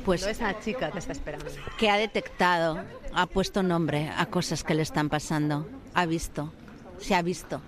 Pues 0.07 0.27
esa 0.27 0.59
chica 0.61 0.91
te 0.91 0.99
está 0.99 1.13
esperando. 1.13 1.45
Que 1.77 1.91
ha 1.91 1.99
detectado, 1.99 2.83
ha 3.13 3.27
puesto 3.27 3.63
nombre 3.63 4.11
a 4.17 4.25
cosas 4.25 4.65
que 4.65 4.73
le 4.75 4.81
están 4.81 5.11
pasando, 5.11 5.69
ha 5.93 6.07
visto, 6.07 6.55
se 6.97 7.15
ha 7.15 7.21
visto. 7.21 7.61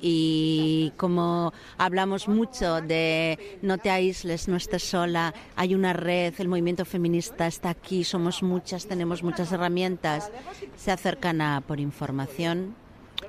Y 0.00 0.92
como 0.96 1.52
hablamos 1.78 2.26
mucho 2.26 2.80
de 2.80 3.60
no 3.62 3.78
te 3.78 3.90
aísles, 3.90 4.48
no 4.48 4.56
estés 4.56 4.82
sola, 4.82 5.32
hay 5.54 5.76
una 5.76 5.92
red, 5.92 6.34
el 6.38 6.48
movimiento 6.48 6.84
feminista 6.84 7.46
está 7.46 7.70
aquí, 7.70 8.02
somos 8.02 8.42
muchas, 8.42 8.88
tenemos 8.88 9.22
muchas 9.22 9.52
herramientas, 9.52 10.32
se 10.76 10.90
acercan 10.90 11.40
a 11.40 11.60
por 11.60 11.78
información, 11.78 12.74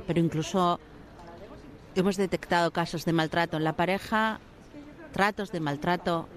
pero 0.07 0.19
incluso 0.19 0.79
hemos 1.93 2.17
detectado 2.17 2.71
casos 2.71 3.05
de 3.05 3.13
maltrato 3.13 3.57
en 3.57 3.65
la 3.65 3.73
pareja 3.73 4.39
tratos 5.11 5.51
de 5.51 5.59
maltrato 5.59 6.27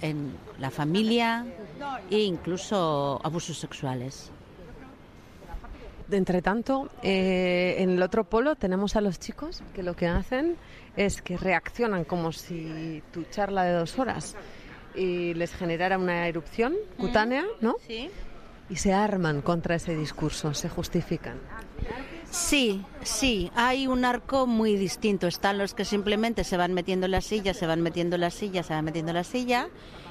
en 0.00 0.36
la 0.58 0.70
familia 0.70 1.46
e 2.10 2.20
incluso 2.20 3.20
abusos 3.22 3.58
sexuales. 3.58 4.30
Entre 6.10 6.40
tanto, 6.40 6.88
eh, 7.02 7.76
en 7.78 7.90
el 7.90 8.02
otro 8.02 8.24
polo 8.24 8.56
tenemos 8.56 8.96
a 8.96 9.00
los 9.00 9.18
chicos 9.18 9.62
que 9.74 9.82
lo 9.82 9.94
que 9.94 10.06
hacen 10.06 10.56
es 10.96 11.20
que 11.20 11.36
reaccionan 11.36 12.04
como 12.04 12.32
si 12.32 13.02
tu 13.12 13.24
charla 13.24 13.64
de 13.64 13.72
dos 13.72 13.98
horas 13.98 14.34
y 14.94 15.34
les 15.34 15.54
generara 15.54 15.98
una 15.98 16.26
erupción 16.26 16.74
cutánea, 16.96 17.44
¿no? 17.60 17.76
Sí. 17.86 18.10
Y 18.70 18.76
se 18.76 18.92
arman 18.92 19.42
contra 19.42 19.76
ese 19.76 19.94
discurso, 19.94 20.54
se 20.54 20.68
justifican. 20.68 21.38
Sí, 22.30 22.84
sí, 23.02 23.50
hay 23.54 23.86
un 23.86 24.04
arco 24.04 24.46
muy 24.46 24.76
distinto. 24.76 25.26
Están 25.26 25.58
los 25.58 25.74
que 25.74 25.84
simplemente 25.84 26.44
se 26.44 26.56
van 26.56 26.74
metiendo 26.74 27.06
en 27.06 27.12
la 27.12 27.20
silla, 27.20 27.54
se 27.54 27.66
van 27.66 27.80
metiendo 27.80 28.16
en 28.16 28.20
la 28.20 28.30
silla, 28.30 28.62
se 28.62 28.74
van 28.74 28.84
metiendo 28.84 29.10
en 29.10 29.16
la 29.16 29.24
silla, 29.24 29.68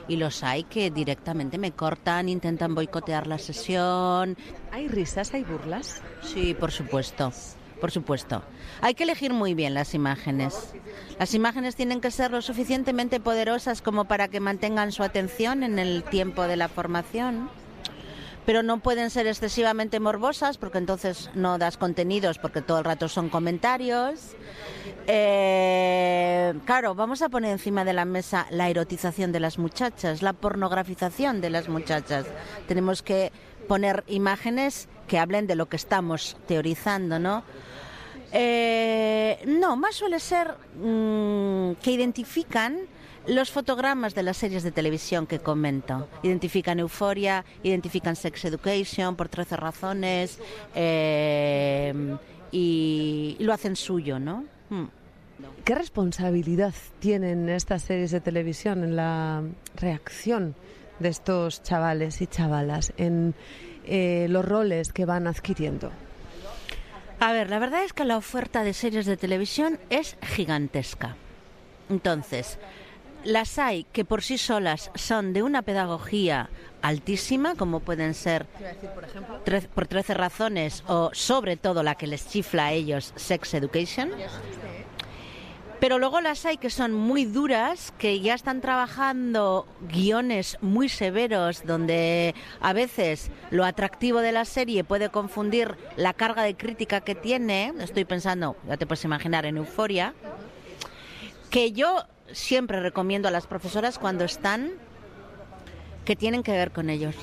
y 0.07 0.15
los 0.15 0.43
hay 0.43 0.63
que 0.63 0.89
directamente 0.89 1.57
me 1.57 1.71
cortan, 1.71 2.27
intentan 2.27 2.73
boicotear 2.73 3.27
la 3.27 3.37
sesión. 3.37 4.35
¿Hay 4.71 4.87
risas, 4.87 5.33
hay 5.33 5.43
burlas? 5.43 6.01
Sí, 6.21 6.55
por 6.55 6.71
supuesto. 6.71 7.31
Por 7.79 7.91
supuesto. 7.91 8.41
Hay 8.81 8.95
que 8.95 9.03
elegir 9.03 9.33
muy 9.33 9.53
bien 9.53 9.75
las 9.75 9.93
imágenes. 9.93 10.73
Las 11.19 11.35
imágenes 11.35 11.75
tienen 11.75 12.01
que 12.01 12.09
ser 12.09 12.31
lo 12.31 12.41
suficientemente 12.41 13.19
poderosas 13.19 13.83
como 13.83 14.05
para 14.05 14.29
que 14.29 14.39
mantengan 14.39 14.91
su 14.91 15.03
atención 15.03 15.61
en 15.61 15.77
el 15.77 16.03
tiempo 16.03 16.43
de 16.43 16.57
la 16.57 16.69
formación 16.69 17.51
pero 18.47 18.63
no 18.63 18.79
pueden 18.79 19.09
ser 19.09 19.27
excesivamente 19.27 19.99
morbosas 19.99 20.57
porque 20.57 20.77
entonces 20.77 21.29
no 21.35 21.57
das 21.57 21.75
contenidos 21.75 22.39
porque 22.39 22.61
todo 22.61 22.79
el 22.79 22.85
rato 22.85 23.09
son 23.09 23.27
comentarios. 23.27 24.37
Eh, 25.05 26.53
claro, 26.63 26.95
vamos 26.95 27.21
a 27.21 27.27
poner 27.27 27.51
encima 27.51 27.83
de 27.83 27.91
la 27.91 28.05
mesa 28.05 28.47
la 28.49 28.69
erotización 28.69 29.33
de 29.33 29.41
las 29.41 29.57
muchachas, 29.57 30.21
la 30.21 30.31
pornografización 30.31 31.41
de 31.41 31.49
las 31.49 31.67
muchachas. 31.67 32.25
Tenemos 32.69 33.03
que 33.03 33.33
poner 33.67 34.05
imágenes 34.07 34.87
que 35.09 35.19
hablen 35.19 35.45
de 35.45 35.55
lo 35.55 35.65
que 35.65 35.75
estamos 35.75 36.37
teorizando, 36.47 37.19
¿no? 37.19 37.43
Eh, 38.31 39.43
no, 39.45 39.75
más 39.75 39.95
suele 39.95 40.21
ser 40.21 40.55
mm, 40.81 41.73
que 41.83 41.91
identifican 41.91 42.87
los 43.27 43.51
fotogramas 43.51 44.15
de 44.15 44.23
las 44.23 44.37
series 44.37 44.63
de 44.63 44.71
televisión 44.71 45.27
que 45.27 45.39
comento 45.39 46.07
identifican 46.23 46.79
Euforia, 46.79 47.43
identifican 47.63 48.15
Sex 48.15 48.45
Education 48.45 49.15
por 49.15 49.29
13 49.29 49.57
razones 49.57 50.39
eh, 50.73 51.93
y 52.51 53.35
lo 53.39 53.53
hacen 53.53 53.75
suyo, 53.75 54.19
¿no? 54.19 54.45
Hmm. 54.69 54.85
¿Qué 55.63 55.75
responsabilidad 55.75 56.73
tienen 56.99 57.49
estas 57.49 57.83
series 57.83 58.11
de 58.11 58.21
televisión 58.21 58.83
en 58.83 58.95
la 58.95 59.43
reacción 59.75 60.55
de 60.99 61.09
estos 61.09 61.61
chavales 61.61 62.21
y 62.21 62.27
chavalas, 62.27 62.93
en 62.97 63.35
eh, 63.85 64.27
los 64.29 64.43
roles 64.45 64.91
que 64.93 65.05
van 65.05 65.27
adquiriendo? 65.27 65.91
A 67.19 67.33
ver, 67.33 67.49
la 67.49 67.59
verdad 67.59 67.83
es 67.83 67.93
que 67.93 68.05
la 68.05 68.17
oferta 68.17 68.63
de 68.63 68.73
series 68.73 69.05
de 69.05 69.17
televisión 69.17 69.79
es 69.89 70.17
gigantesca. 70.21 71.15
Entonces, 71.89 72.57
las 73.23 73.59
hay 73.59 73.83
que 73.85 74.05
por 74.05 74.23
sí 74.23 74.37
solas 74.37 74.91
son 74.95 75.33
de 75.33 75.43
una 75.43 75.61
pedagogía 75.61 76.49
altísima, 76.81 77.55
como 77.55 77.79
pueden 77.79 78.13
ser 78.13 78.45
por, 79.73 79.87
13 79.87 80.13
razones 80.13 80.83
o 80.87 81.09
sobre 81.13 81.57
todo 81.57 81.83
la 81.83 81.95
que 81.95 82.07
les 82.07 82.27
chifla 82.27 82.67
a 82.67 82.71
ellos, 82.71 83.13
Sex 83.15 83.53
Education. 83.53 84.11
Pero 85.79 85.99
luego 85.99 86.21
las 86.21 86.45
hay 86.45 86.57
que 86.57 86.71
son 86.71 86.91
muy 86.93 87.25
duras, 87.25 87.93
que 87.99 88.19
ya 88.19 88.33
están 88.33 88.61
trabajando 88.61 89.67
guiones 89.81 90.57
muy 90.61 90.89
severos, 90.89 91.65
donde 91.65 92.33
a 92.61 92.73
veces 92.73 93.29
lo 93.51 93.63
atractivo 93.63 94.21
de 94.21 94.31
la 94.31 94.45
serie 94.45 94.83
puede 94.83 95.09
confundir 95.09 95.75
la 95.95 96.13
carga 96.13 96.41
de 96.41 96.55
crítica 96.55 97.01
que 97.01 97.13
tiene. 97.13 97.73
Estoy 97.79 98.05
pensando, 98.05 98.57
ya 98.67 98.77
te 98.77 98.87
puedes 98.87 99.03
imaginar, 99.03 99.45
en 99.45 99.57
Euforia. 99.57 100.15
Que 101.51 101.71
yo 101.73 102.05
siempre 102.31 102.79
recomiendo 102.81 103.27
a 103.27 103.31
las 103.31 103.47
profesoras 103.47 103.99
cuando 103.99 104.23
están 104.23 104.71
que 106.05 106.15
tienen 106.15 106.43
que 106.43 106.51
ver 106.51 106.71
con 106.71 106.89
ellos. 106.89 107.15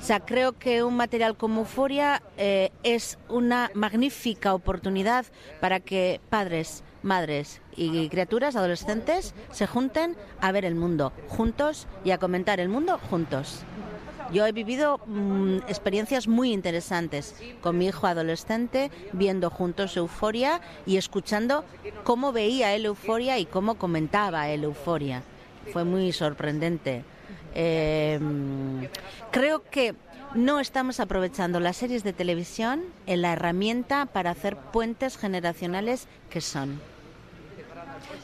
O 0.00 0.04
sea, 0.04 0.20
creo 0.20 0.52
que 0.52 0.84
un 0.84 0.96
material 0.96 1.36
como 1.36 1.60
Euforia 1.60 2.22
eh, 2.36 2.70
es 2.84 3.18
una 3.28 3.70
magnífica 3.74 4.54
oportunidad 4.54 5.26
para 5.60 5.80
que 5.80 6.20
padres, 6.30 6.84
madres 7.02 7.60
y 7.74 8.08
criaturas, 8.08 8.54
adolescentes, 8.54 9.34
se 9.50 9.66
junten 9.66 10.16
a 10.40 10.52
ver 10.52 10.64
el 10.64 10.76
mundo 10.76 11.12
juntos 11.26 11.88
y 12.04 12.12
a 12.12 12.18
comentar 12.18 12.60
el 12.60 12.68
mundo 12.68 13.00
juntos. 13.10 13.64
Yo 14.32 14.46
he 14.46 14.52
vivido 14.52 15.00
mm, 15.06 15.58
experiencias 15.68 16.28
muy 16.28 16.52
interesantes 16.52 17.34
con 17.62 17.78
mi 17.78 17.86
hijo 17.86 18.06
adolescente, 18.06 18.90
viendo 19.12 19.50
juntos 19.50 19.96
Euforia 19.96 20.60
y 20.86 20.96
escuchando 20.96 21.64
cómo 22.04 22.32
veía 22.32 22.74
él 22.74 22.86
Euforia 22.86 23.38
y 23.38 23.46
cómo 23.46 23.76
comentaba 23.76 24.48
él 24.48 24.64
Euforia. 24.64 25.22
Fue 25.72 25.84
muy 25.84 26.12
sorprendente. 26.12 27.04
Em, 27.54 28.88
creo 29.30 29.62
que 29.70 29.94
no 30.34 30.60
estamos 30.60 31.00
aprovechando 31.00 31.58
las 31.58 31.76
series 31.76 32.04
de 32.04 32.12
televisión 32.12 32.82
en 33.06 33.22
la 33.22 33.32
herramienta 33.32 34.06
para 34.06 34.30
hacer 34.30 34.56
puentes 34.56 35.16
generacionales 35.16 36.06
que 36.30 36.40
son. 36.40 36.80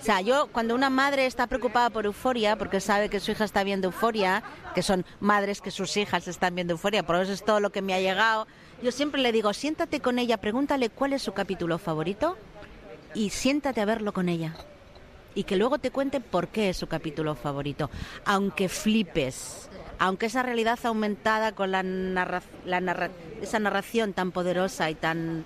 O 0.01 0.05
sea, 0.05 0.21
yo 0.21 0.49
cuando 0.53 0.75
una 0.75 0.91
madre 0.91 1.27
está 1.27 1.47
preocupada 1.47 1.91
por 1.91 2.05
euforia, 2.05 2.57
porque 2.57 2.81
sabe 2.81 3.09
que 3.09 3.21
su 3.21 3.31
hija 3.31 3.45
está 3.45 3.65
viendo 3.65 3.89
euforia, 3.89 4.43
que 4.75 4.83
son 4.83 5.05
madres 5.21 5.61
que 5.61 5.71
sus 5.71 5.97
hijas 5.97 6.29
están 6.29 6.55
viendo 6.55 6.73
euforia, 6.73 7.05
por 7.05 7.17
eso 7.17 7.33
es 7.33 7.45
todo 7.45 7.61
lo 7.61 7.71
que 7.71 7.83
me 7.83 7.95
ha 7.95 8.01
llegado, 8.01 8.47
yo 8.83 8.93
siempre 8.93 9.23
le 9.23 9.33
digo, 9.33 9.53
siéntate 9.53 10.01
con 10.01 10.19
ella, 10.19 10.37
pregúntale 10.37 10.91
cuál 10.91 11.15
es 11.15 11.23
su 11.23 11.33
capítulo 11.33 11.79
favorito 11.79 12.37
y 13.15 13.31
siéntate 13.31 13.81
a 13.81 13.87
verlo 13.87 14.13
con 14.13 14.29
ella. 14.29 14.55
Y 15.35 15.45
que 15.45 15.57
luego 15.57 15.79
te 15.79 15.91
cuente 15.91 16.21
por 16.21 16.49
qué 16.49 16.69
es 16.69 16.77
su 16.77 16.87
capítulo 16.87 17.35
favorito. 17.35 17.91
Aunque 18.25 18.69
flipes, 18.69 19.69
aunque 19.99 20.27
esa 20.27 20.43
realidad 20.43 20.79
aumentada 20.85 21.53
con 21.53 21.73
la, 21.73 21.83
la 21.83 23.11
esa 23.41 23.59
narración 23.59 24.13
tan 24.13 24.33
poderosa 24.33 24.91
y 24.91 24.95
tan 24.95 25.45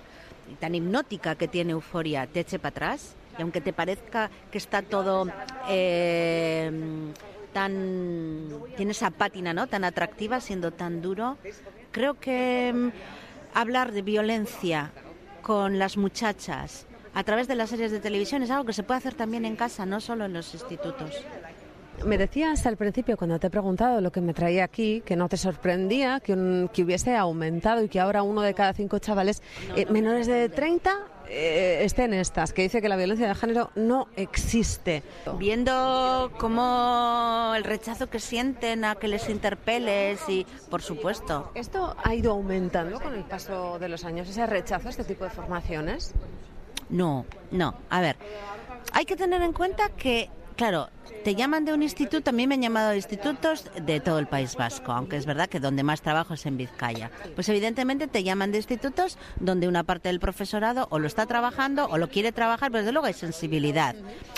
tan 0.59 0.75
hipnótica 0.75 1.35
que 1.35 1.47
tiene 1.47 1.73
Euforia 1.73 2.27
te 2.27 2.39
eche 2.39 2.57
para 2.59 2.69
atrás 2.69 3.15
y 3.39 3.41
aunque 3.41 3.61
te 3.61 3.71
parezca 3.71 4.29
que 4.51 4.57
está 4.57 4.81
todo 4.81 5.25
eh, 5.69 6.69
tan 7.53 8.49
tiene 8.75 8.91
esa 8.91 9.09
pátina 9.11 9.53
no 9.53 9.67
tan 9.67 9.85
atractiva 9.85 10.41
siendo 10.41 10.71
tan 10.71 11.01
duro 11.01 11.37
creo 11.91 12.19
que 12.19 12.71
mm, 12.75 12.89
hablar 13.57 13.93
de 13.93 14.01
violencia 14.01 14.91
con 15.41 15.79
las 15.79 15.95
muchachas 15.95 16.85
a 17.13 17.23
través 17.23 17.47
de 17.47 17.55
las 17.55 17.69
series 17.69 17.91
de 17.91 17.99
televisión 18.01 18.43
es 18.43 18.51
algo 18.51 18.65
que 18.65 18.73
se 18.73 18.83
puede 18.83 18.97
hacer 18.97 19.13
también 19.13 19.45
en 19.45 19.55
casa 19.55 19.85
no 19.85 20.01
solo 20.01 20.25
en 20.25 20.33
los 20.33 20.53
institutos 20.53 21.23
me 22.05 22.17
decías 22.17 22.65
al 22.65 22.77
principio, 22.77 23.17
cuando 23.17 23.39
te 23.39 23.47
he 23.47 23.49
preguntado 23.49 24.01
lo 24.01 24.11
que 24.11 24.21
me 24.21 24.33
traía 24.33 24.63
aquí, 24.63 25.01
que 25.05 25.15
no 25.15 25.29
te 25.29 25.37
sorprendía 25.37 26.19
que, 26.19 26.67
que 26.73 26.83
hubiese 26.83 27.15
aumentado 27.15 27.83
y 27.83 27.89
que 27.89 27.99
ahora 27.99 28.23
uno 28.23 28.41
de 28.41 28.53
cada 28.53 28.73
cinco 28.73 28.99
chavales 28.99 29.41
eh, 29.75 29.85
menores 29.89 30.27
de 30.27 30.49
30 30.49 30.91
eh, 31.31 31.83
estén 31.83 32.13
estas, 32.13 32.53
que 32.53 32.63
dice 32.63 32.81
que 32.81 32.89
la 32.89 32.95
violencia 32.95 33.27
de 33.27 33.35
género 33.35 33.69
no 33.75 34.07
existe. 34.15 35.03
Viendo 35.37 36.31
cómo 36.39 37.53
el 37.55 37.63
rechazo 37.63 38.09
que 38.09 38.19
sienten 38.19 38.83
a 38.83 38.95
que 38.95 39.07
les 39.07 39.29
interpeles 39.29 40.27
y, 40.27 40.47
por 40.69 40.81
supuesto. 40.81 41.51
¿Esto 41.53 41.95
ha 42.03 42.15
ido 42.15 42.31
aumentando 42.31 42.99
con 42.99 43.13
el 43.13 43.23
paso 43.25 43.77
de 43.77 43.89
los 43.89 44.05
años, 44.05 44.27
ese 44.27 44.45
rechazo 44.47 44.87
a 44.87 44.91
este 44.91 45.03
tipo 45.03 45.23
de 45.23 45.29
formaciones? 45.29 46.13
No, 46.89 47.25
no. 47.51 47.75
A 47.91 48.01
ver, 48.01 48.15
hay 48.93 49.05
que 49.05 49.15
tener 49.15 49.43
en 49.43 49.53
cuenta 49.53 49.89
que 49.89 50.29
claro, 50.59 50.89
te 51.23 51.35
llaman 51.35 51.63
de 51.63 51.73
un 51.73 51.81
instituto, 51.81 52.31
a 52.31 52.33
mí 52.33 52.45
me 52.45 52.55
han 52.55 52.61
llamado 52.61 52.89
de 52.89 52.97
institutos 52.97 53.63
de 53.81 54.01
todo 54.01 54.19
el 54.19 54.27
País 54.27 54.57
Vasco, 54.57 54.91
aunque 54.91 55.15
es 55.15 55.25
verdad 55.25 55.47
que 55.47 55.61
donde 55.61 55.83
más 55.83 56.01
trabajo 56.01 56.33
es 56.33 56.45
en 56.45 56.57
Vizcaya. 56.57 57.11
Pues 57.33 57.47
evidentemente 57.47 58.07
te 58.07 58.23
llaman 58.23 58.51
de 58.51 58.57
institutos 58.57 59.17
donde 59.39 59.69
una 59.69 59.85
parte 59.85 60.09
del 60.09 60.19
profesorado 60.19 60.89
o 60.91 60.99
lo 60.99 61.07
está 61.07 61.25
trabajando 61.27 61.85
o 61.85 61.97
lo 61.97 62.09
quiere 62.09 62.33
trabajar, 62.33 62.71
pero 62.71 62.79
desde 62.79 62.91
luego 62.91 63.07
hay 63.07 63.13
sensibilidad, 63.13 63.95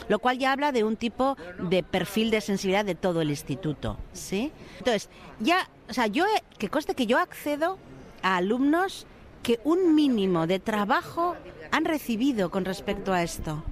lo 0.10 0.20
cual 0.20 0.38
ya 0.38 0.52
habla 0.52 0.72
de 0.72 0.84
un 0.84 0.96
tipo 0.96 1.38
de 1.58 1.82
perfil 1.82 2.30
de 2.30 2.42
sensibilidad 2.42 2.86
de 2.86 2.94
todo 2.94 3.22
el 3.22 3.32
instituto, 3.32 3.98
¿sí? 4.14 4.52
Entonces, 4.78 5.10
ya, 5.40 5.68
o 5.90 5.94
sea, 5.94 6.06
yo, 6.06 6.26
que 6.60 6.70
conste 6.70 6.94
que 6.94 7.08
yo 7.08 7.18
accedo 7.18 7.80
a 8.22 8.38
alumnos 8.38 9.08
que 9.42 9.60
un 9.64 9.96
mínimo 9.96 10.46
de 10.46 10.60
trabajo 10.60 11.36
han 11.72 11.84
recibido 11.84 12.52
con 12.52 12.64
respecto 12.64 13.12
a 13.12 13.24
esto, 13.24 13.64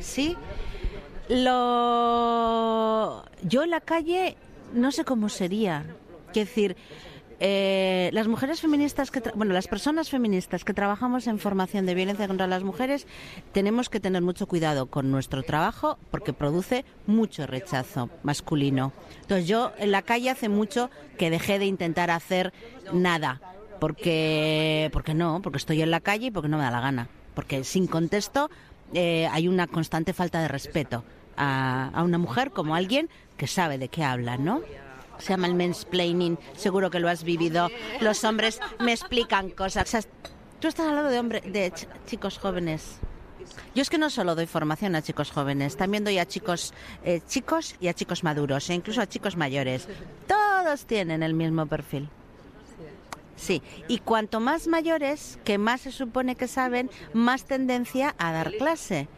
¿sí? 0.00 0.36
Lo... 1.30 3.24
Yo 3.42 3.62
en 3.62 3.70
la 3.70 3.80
calle 3.80 4.36
no 4.74 4.90
sé 4.90 5.04
cómo 5.04 5.28
sería. 5.28 5.84
Quiero 6.32 6.48
decir, 6.48 6.76
eh, 7.38 8.10
las 8.12 8.26
mujeres 8.26 8.60
feministas 8.60 9.12
que 9.12 9.22
bueno 9.34 9.54
las 9.54 9.68
personas 9.68 10.10
feministas 10.10 10.64
que 10.64 10.74
trabajamos 10.74 11.28
en 11.28 11.38
formación 11.38 11.86
de 11.86 11.94
violencia 11.94 12.26
contra 12.28 12.46
las 12.46 12.64
mujeres 12.64 13.06
tenemos 13.52 13.88
que 13.88 13.98
tener 13.98 14.22
mucho 14.22 14.46
cuidado 14.46 14.86
con 14.86 15.10
nuestro 15.10 15.42
trabajo 15.42 15.98
porque 16.10 16.32
produce 16.32 16.84
mucho 17.06 17.46
rechazo 17.46 18.10
masculino. 18.24 18.92
Entonces 19.22 19.46
yo 19.46 19.72
en 19.78 19.92
la 19.92 20.02
calle 20.02 20.30
hace 20.30 20.48
mucho 20.48 20.90
que 21.16 21.30
dejé 21.30 21.60
de 21.60 21.66
intentar 21.66 22.10
hacer 22.10 22.52
nada 22.92 23.40
porque 23.78 24.90
porque 24.92 25.14
no 25.14 25.40
porque 25.42 25.58
estoy 25.58 25.80
en 25.80 25.92
la 25.92 26.00
calle 26.00 26.26
y 26.26 26.30
porque 26.32 26.48
no 26.48 26.58
me 26.58 26.64
da 26.64 26.72
la 26.72 26.80
gana. 26.80 27.08
Porque 27.34 27.62
sin 27.62 27.86
contexto 27.86 28.50
eh, 28.92 29.28
hay 29.30 29.46
una 29.46 29.68
constante 29.68 30.12
falta 30.12 30.42
de 30.42 30.48
respeto 30.48 31.04
a, 31.36 32.02
una 32.04 32.18
mujer 32.18 32.50
como 32.50 32.74
alguien 32.74 33.08
que 33.36 33.46
sabe 33.46 33.78
de 33.78 33.88
qué 33.88 34.04
habla, 34.04 34.36
¿no? 34.36 34.62
Se 35.18 35.30
llama 35.30 35.46
el 35.46 35.54
mansplaining, 35.54 36.38
seguro 36.56 36.90
que 36.90 36.98
lo 36.98 37.08
has 37.08 37.24
vivido. 37.24 37.68
Los 38.00 38.24
hombres 38.24 38.60
me 38.78 38.92
explican 38.92 39.50
cosas. 39.50 40.08
tú 40.60 40.68
estás 40.68 40.86
hablando 40.86 41.10
de, 41.10 41.18
hombre, 41.18 41.40
de 41.42 41.72
chicos 42.06 42.38
jóvenes. 42.38 43.00
Yo 43.74 43.82
es 43.82 43.90
que 43.90 43.98
no 43.98 44.10
solo 44.10 44.34
doy 44.34 44.46
formación 44.46 44.94
a 44.94 45.02
chicos 45.02 45.30
jóvenes, 45.30 45.76
también 45.76 46.04
doy 46.04 46.18
a 46.18 46.26
chicos 46.26 46.72
eh, 47.04 47.20
chicos 47.26 47.76
y 47.80 47.88
a 47.88 47.94
chicos 47.94 48.24
maduros, 48.24 48.68
e 48.70 48.74
incluso 48.74 49.00
a 49.00 49.08
chicos 49.08 49.36
mayores. 49.36 49.88
Todos 50.26 50.86
tienen 50.86 51.22
el 51.22 51.34
mismo 51.34 51.66
perfil. 51.66 52.08
Sí, 53.40 53.62
y 53.88 53.98
cuanto 53.98 54.38
más 54.38 54.66
mayores, 54.66 55.38
que 55.44 55.56
más 55.56 55.80
se 55.80 55.92
supone 55.92 56.36
que 56.36 56.46
saben, 56.46 56.90
más 57.14 57.46
tendencia 57.46 58.14
a 58.18 58.32
dar 58.32 58.52
clase. 58.52 59.08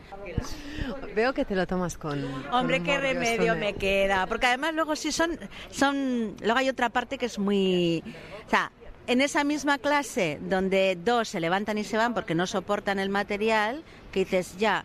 Veo 1.17 1.35
que 1.35 1.45
te 1.45 1.57
lo 1.57 1.67
tomas 1.67 1.99
con. 1.99 2.25
Hombre, 2.53 2.85
qué 2.85 2.99
remedio 2.99 3.57
me 3.57 3.75
queda. 3.75 4.29
Porque 4.29 4.47
además 4.47 4.75
luego 4.75 4.95
sí 4.95 5.11
son, 5.11 5.37
son. 5.73 6.37
Luego 6.41 6.57
hay 6.57 6.69
otra 6.69 6.89
parte 6.91 7.19
que 7.19 7.27
es 7.27 7.41
muy. 7.41 8.05
O 8.47 8.51
sea, 8.51 8.71
en 9.09 9.21
esa 9.21 9.43
misma 9.43 9.79
clase 9.79 10.39
donde 10.41 10.97
dos 10.97 11.29
se 11.29 11.41
levantan 11.41 11.77
y 11.79 11.85
se 11.85 11.97
van 11.97 12.15
porque 12.15 12.37
no 12.37 12.47
soportan 12.47 13.01
el 13.01 13.09
material, 13.09 13.83
que 14.13 14.21
dices, 14.21 14.57
ya, 14.57 14.85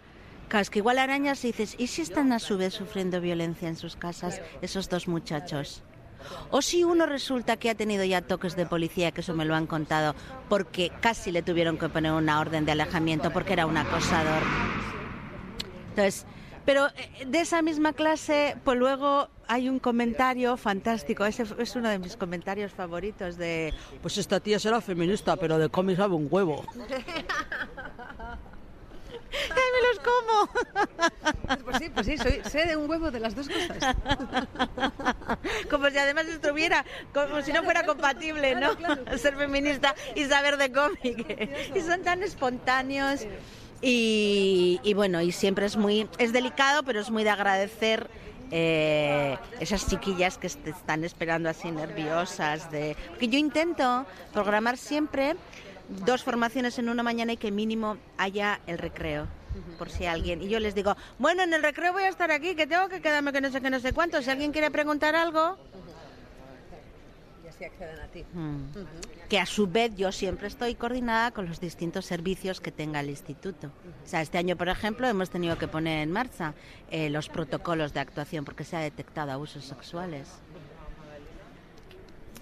es 0.52 0.70
que 0.72 0.80
igual 0.80 0.98
arañas 0.98 1.44
y 1.44 1.50
dices, 1.50 1.76
¿y 1.78 1.88
si 1.88 2.02
están 2.02 2.34
a 2.34 2.40
su 2.40 2.58
vez 2.58 2.74
sufriendo 2.74 3.22
violencia 3.22 3.70
en 3.70 3.76
sus 3.76 3.96
casas 3.96 4.42
esos 4.64 4.90
dos 4.90 5.08
muchachos? 5.08 5.84
O 6.52 6.62
si 6.62 6.84
uno 6.84 7.06
resulta 7.06 7.58
que 7.58 7.70
ha 7.70 7.76
tenido 7.76 8.04
ya 8.04 8.22
toques 8.22 8.56
de 8.56 8.66
policía, 8.66 9.12
que 9.12 9.22
eso 9.22 9.34
me 9.34 9.46
lo 9.46 9.56
han 9.56 9.68
contado, 9.68 10.16
porque 10.50 10.92
casi 11.02 11.32
le 11.32 11.42
tuvieron 11.42 11.78
que 11.78 11.90
poner 11.90 12.12
una 12.12 12.40
orden 12.40 12.66
de 12.66 12.72
alejamiento 12.72 13.32
porque 13.32 13.54
era 13.54 13.66
un 13.66 13.78
acosador. 13.78 14.44
Entonces, 15.90 16.26
pero 16.66 16.88
eh, 16.88 17.26
de 17.26 17.40
esa 17.40 17.62
misma 17.62 17.94
clase, 17.94 18.58
pues 18.64 18.78
luego 18.78 19.30
hay 19.48 19.70
un 19.70 19.80
comentario 19.80 20.58
fantástico, 20.58 21.26
ese 21.26 21.46
es 21.58 21.76
uno 21.76 21.90
de 21.90 21.98
mis 21.98 22.18
comentarios 22.18 22.74
favoritos 22.74 23.38
de... 23.38 23.74
Pues 24.02 24.18
esta 24.18 24.42
tía 24.42 24.60
será 24.60 24.82
feminista, 24.82 25.38
pero 25.38 25.58
de 25.58 25.70
cómic 25.70 25.96
sabe 25.98 26.16
un 26.16 26.28
huevo. 26.30 26.66
¡Ay, 29.32 29.64
me 29.74 29.88
los 29.88 30.00
como! 30.00 31.64
Pues 31.64 31.78
sí, 31.78 31.90
pues 31.94 32.06
sí, 32.06 32.18
soy, 32.18 32.42
sé 32.50 32.66
de 32.66 32.76
un 32.76 32.90
huevo 32.90 33.12
de 33.12 33.20
las 33.20 33.36
dos 33.36 33.48
cosas. 33.48 33.96
Como 35.70 35.90
si 35.90 35.98
además 35.98 36.26
estuviera, 36.28 36.86
como 37.14 37.42
si 37.42 37.52
no 37.52 37.64
fuera 37.64 37.86
compatible, 37.86 38.56
¿no? 38.56 38.70
Ser 39.18 39.36
feminista 39.36 39.96
y 40.16 40.26
saber 40.26 40.58
de 40.58 40.72
cómic. 40.72 41.72
Y 41.76 41.82
son 41.82 42.02
tan 42.04 42.24
espontáneos. 42.24 43.26
Y, 43.82 44.94
bueno, 44.96 45.22
y 45.22 45.32
siempre 45.32 45.66
es 45.66 45.78
muy, 45.78 46.08
es 46.18 46.34
delicado, 46.34 46.84
pero 46.84 47.00
es 47.00 47.10
muy 47.10 47.24
de 47.24 47.30
agradecer 47.30 48.10
eh, 48.52 49.38
esas 49.60 49.88
chiquillas 49.88 50.38
que 50.38 50.50
te 50.50 50.72
están 50.72 51.04
esperando 51.04 51.50
así 51.50 51.72
nerviosas. 51.72 52.72
De... 52.72 52.96
Porque 53.10 53.28
yo 53.28 53.38
intento 53.38 54.06
programar 54.34 54.78
siempre 54.78 55.36
dos 56.06 56.24
formaciones 56.24 56.78
en 56.80 56.90
una 56.90 57.04
mañana 57.04 57.34
y 57.34 57.38
que 57.38 57.52
mínimo 57.52 57.98
haya 58.18 58.60
el 58.68 58.78
recreo 58.78 59.28
por 59.78 59.90
si 59.90 60.06
alguien. 60.06 60.42
Y 60.42 60.50
yo 60.50 60.60
les 60.60 60.76
digo, 60.76 60.96
bueno, 61.20 61.44
en 61.44 61.54
el 61.54 61.64
recreo 61.64 61.94
voy 61.94 62.04
a 62.04 62.10
estar 62.10 62.32
aquí, 62.32 62.56
que 62.56 62.68
tengo 62.68 62.90
que 62.90 63.02
quedarme 63.02 63.32
que 63.32 63.42
no 63.42 63.52
sé 63.52 63.62
qué, 63.62 63.70
no 63.70 63.80
sé 63.80 63.94
cuánto. 63.94 64.22
Si 64.22 64.30
alguien 64.30 64.52
quiere 64.52 64.72
preguntar 64.72 65.16
algo... 65.16 65.58
Y 67.44 67.48
así 67.48 67.66
acceden 67.66 68.00
a 68.00 68.08
ti. 68.08 68.26
Mm. 68.34 69.28
Que 69.30 69.40
a 69.40 69.46
su 69.46 69.68
vez 69.68 69.96
yo 69.96 70.12
siempre 70.12 70.48
estoy 70.48 70.76
coordinada 70.76 71.32
con 71.32 71.48
los 71.48 71.60
distintos 71.60 72.06
servicios 72.06 72.62
que 72.62 72.72
tenga 72.72 73.00
el 73.00 73.10
instituto. 73.10 73.68
O 74.06 74.08
sea, 74.08 74.22
este 74.22 74.38
año, 74.38 74.56
por 74.56 74.70
ejemplo, 74.70 75.08
hemos 75.08 75.30
tenido 75.30 75.58
que 75.58 75.68
poner 75.68 76.00
en 76.02 76.12
marcha 76.12 76.54
eh, 76.92 77.10
los 77.10 77.30
protocolos 77.30 77.94
de 77.94 78.00
actuación 78.00 78.46
porque 78.46 78.64
se 78.64 78.78
ha 78.78 78.80
detectado 78.80 79.32
abusos 79.32 79.66
sexuales 79.66 80.30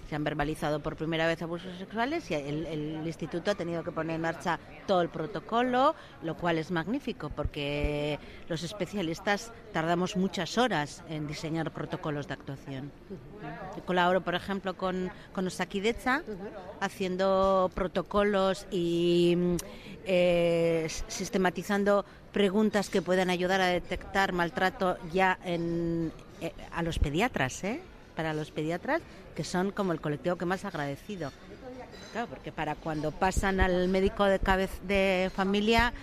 se 0.08 0.16
han 0.16 0.24
verbalizado 0.24 0.82
por 0.82 0.96
primera 0.96 1.28
vez 1.28 1.42
abusos 1.42 1.78
sexuales 1.78 2.30
y 2.32 2.36
el, 2.36 3.02
instituto 3.06 3.52
ha 3.52 3.56
tenido 3.56 3.84
que 3.84 3.92
poner 3.92 4.16
en 4.16 4.22
marcha 4.22 4.60
todo 4.88 5.02
el 5.02 5.10
protocolo, 5.10 5.96
lo 6.24 6.36
cual 6.36 6.58
es 6.58 6.72
magnífico 6.72 7.30
porque 7.30 8.20
los 8.48 8.64
especialistas 8.64 9.52
tardamos 9.74 10.16
muchas 10.16 10.58
horas 10.58 11.04
en 11.10 11.28
diseñar 11.28 11.72
protocolos 11.72 12.28
de 12.28 12.34
actuación. 12.34 12.92
colaboro, 13.86 14.22
por 14.22 14.36
ejemplo, 14.36 14.76
con, 14.76 15.12
con 15.34 15.48
Osakidecha 15.48 16.24
haciendo 16.80 17.72
protocolos 17.74 18.68
y 18.72 19.38
eh, 20.06 20.88
sistematizando 21.08 22.06
preguntas 22.32 22.90
que 22.90 23.02
puedan 23.02 23.30
ayudar 23.30 23.62
a 23.62 23.68
detectar 23.68 24.34
maltrato 24.34 24.98
ya 25.12 25.40
en, 25.46 26.12
eh, 26.42 26.52
a 26.72 26.84
los 26.84 27.00
pediatras, 27.00 27.64
¿eh? 27.64 27.82
Para 28.16 28.34
los 28.34 28.52
pediatras, 28.52 29.02
que 29.36 29.44
son 29.44 29.72
como 29.72 29.92
el 29.92 30.02
colectivo 30.02 30.38
que 30.38 30.46
más 30.46 30.66
agradecido. 30.66 31.32
Claro, 32.12 32.28
porque 32.28 32.52
para 32.52 32.76
cuando 32.76 33.12
pasan 33.12 33.60
al 33.60 33.90
médico 33.90 34.24
de, 34.26 34.40
de 34.84 35.32
familia, 35.36 35.94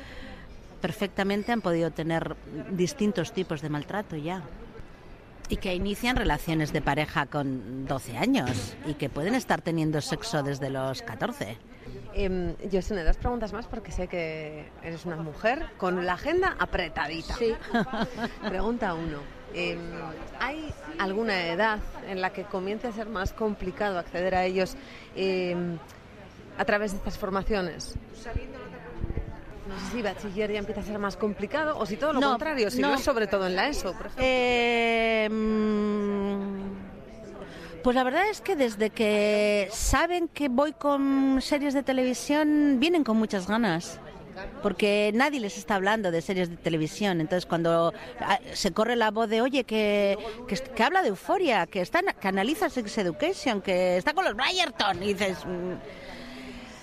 perfectamente 0.80 1.52
han 1.52 1.62
podido 1.62 1.90
tener 1.90 2.36
distintos 2.70 3.32
tipos 3.32 3.62
de 3.62 3.70
maltrato 3.70 4.16
ya. 4.16 4.42
Y 5.48 5.56
que 5.56 5.74
inician 5.74 6.16
relaciones 6.16 6.72
de 6.72 6.80
pareja 6.82 7.26
con 7.26 7.86
12 7.86 8.16
años 8.16 8.76
y 8.86 8.94
que 8.94 9.08
pueden 9.08 9.34
estar 9.34 9.60
teniendo 9.60 10.00
sexo 10.00 10.42
desde 10.42 10.70
los 10.70 11.02
14. 11.02 11.58
Eh, 12.14 12.56
yo 12.70 12.82
sé 12.82 13.02
dos 13.02 13.16
preguntas 13.16 13.52
más 13.52 13.66
porque 13.66 13.90
sé 13.90 14.06
que 14.06 14.70
eres 14.82 15.04
una 15.04 15.16
mujer 15.16 15.66
con 15.78 16.04
la 16.04 16.14
agenda 16.14 16.56
apretadita. 16.58 17.34
Sí. 17.36 17.54
Pregunta 18.48 18.94
uno. 18.94 19.18
Em, 19.54 19.78
¿Hay 20.40 20.72
alguna 20.98 21.46
edad 21.48 21.78
en 22.08 22.20
la 22.20 22.30
que 22.32 22.44
comience 22.44 22.86
a 22.88 22.92
ser 22.92 23.08
más 23.08 23.32
complicado 23.32 23.98
acceder 23.98 24.34
a 24.34 24.44
ellos 24.44 24.76
em, 25.14 25.78
a 26.58 26.64
través 26.64 26.92
de 26.92 26.98
estas 26.98 27.18
formaciones? 27.18 27.94
No 29.68 29.78
sé 29.78 29.96
si 29.96 30.02
bachiller 30.02 30.52
ya 30.52 30.58
empieza 30.58 30.80
a 30.80 30.84
ser 30.84 30.98
más 30.98 31.16
complicado 31.16 31.78
o 31.78 31.86
si 31.86 31.96
todo 31.96 32.12
lo 32.12 32.20
No, 32.20 32.30
contrario, 32.30 32.70
si 32.70 32.80
no. 32.82 32.88
no 32.88 32.94
es 32.94 33.00
sobre 33.02 33.26
todo 33.26 33.46
en 33.46 33.56
la 33.56 33.68
ESO, 33.68 33.92
por 33.92 34.06
ejemplo. 34.06 34.24
Eh, 34.26 35.28
pues 37.82 37.96
la 37.96 38.04
verdad 38.04 38.28
es 38.30 38.40
que 38.40 38.54
desde 38.56 38.90
que 38.90 39.68
saben 39.72 40.28
que 40.28 40.48
voy 40.48 40.72
con 40.72 41.40
series 41.40 41.74
de 41.74 41.82
televisión, 41.82 42.76
vienen 42.78 43.02
con 43.04 43.16
muchas 43.16 43.46
ganas. 43.46 43.98
Porque 44.62 45.10
nadie 45.14 45.40
les 45.40 45.58
está 45.58 45.74
hablando 45.74 46.10
de 46.10 46.22
series 46.22 46.50
de 46.50 46.56
televisión. 46.56 47.20
Entonces, 47.20 47.46
cuando 47.46 47.92
ah, 48.20 48.38
se 48.52 48.72
corre 48.72 48.96
la 48.96 49.10
voz 49.10 49.28
de, 49.28 49.40
oye, 49.40 49.64
que, 49.64 50.18
que, 50.46 50.82
habla 50.82 51.02
de 51.02 51.08
euforia, 51.08 51.66
que, 51.66 51.80
está, 51.80 52.02
que 52.02 52.28
analiza 52.28 52.68
Sex 52.68 52.98
Education, 52.98 53.60
que 53.60 53.96
está 53.96 54.14
con 54.14 54.24
los 54.24 54.34
Bryerton, 54.34 55.02
y 55.02 55.14
dices. 55.14 55.44
mm, 55.44 55.72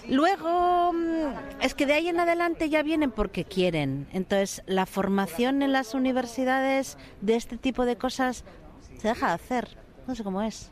Luego, 0.10 0.92
mm, 0.92 1.62
es 1.62 1.76
que 1.76 1.86
de 1.86 1.94
ahí 1.94 2.08
en 2.08 2.20
adelante 2.20 2.70
ya 2.70 2.82
vienen 2.82 3.12
porque 3.12 3.46
quieren. 3.46 4.08
Entonces, 4.12 4.64
la 4.66 4.88
formación 4.88 5.62
en 5.62 5.72
las 5.72 5.94
universidades 5.94 6.98
de 7.22 7.36
este 7.36 7.58
tipo 7.58 7.86
de 7.86 7.96
cosas 7.96 8.44
se 8.98 9.10
deja 9.10 9.28
de 9.28 9.34
hacer. 9.34 9.78
No 10.08 10.16
sé 10.16 10.24
cómo 10.24 10.42
es. 10.42 10.72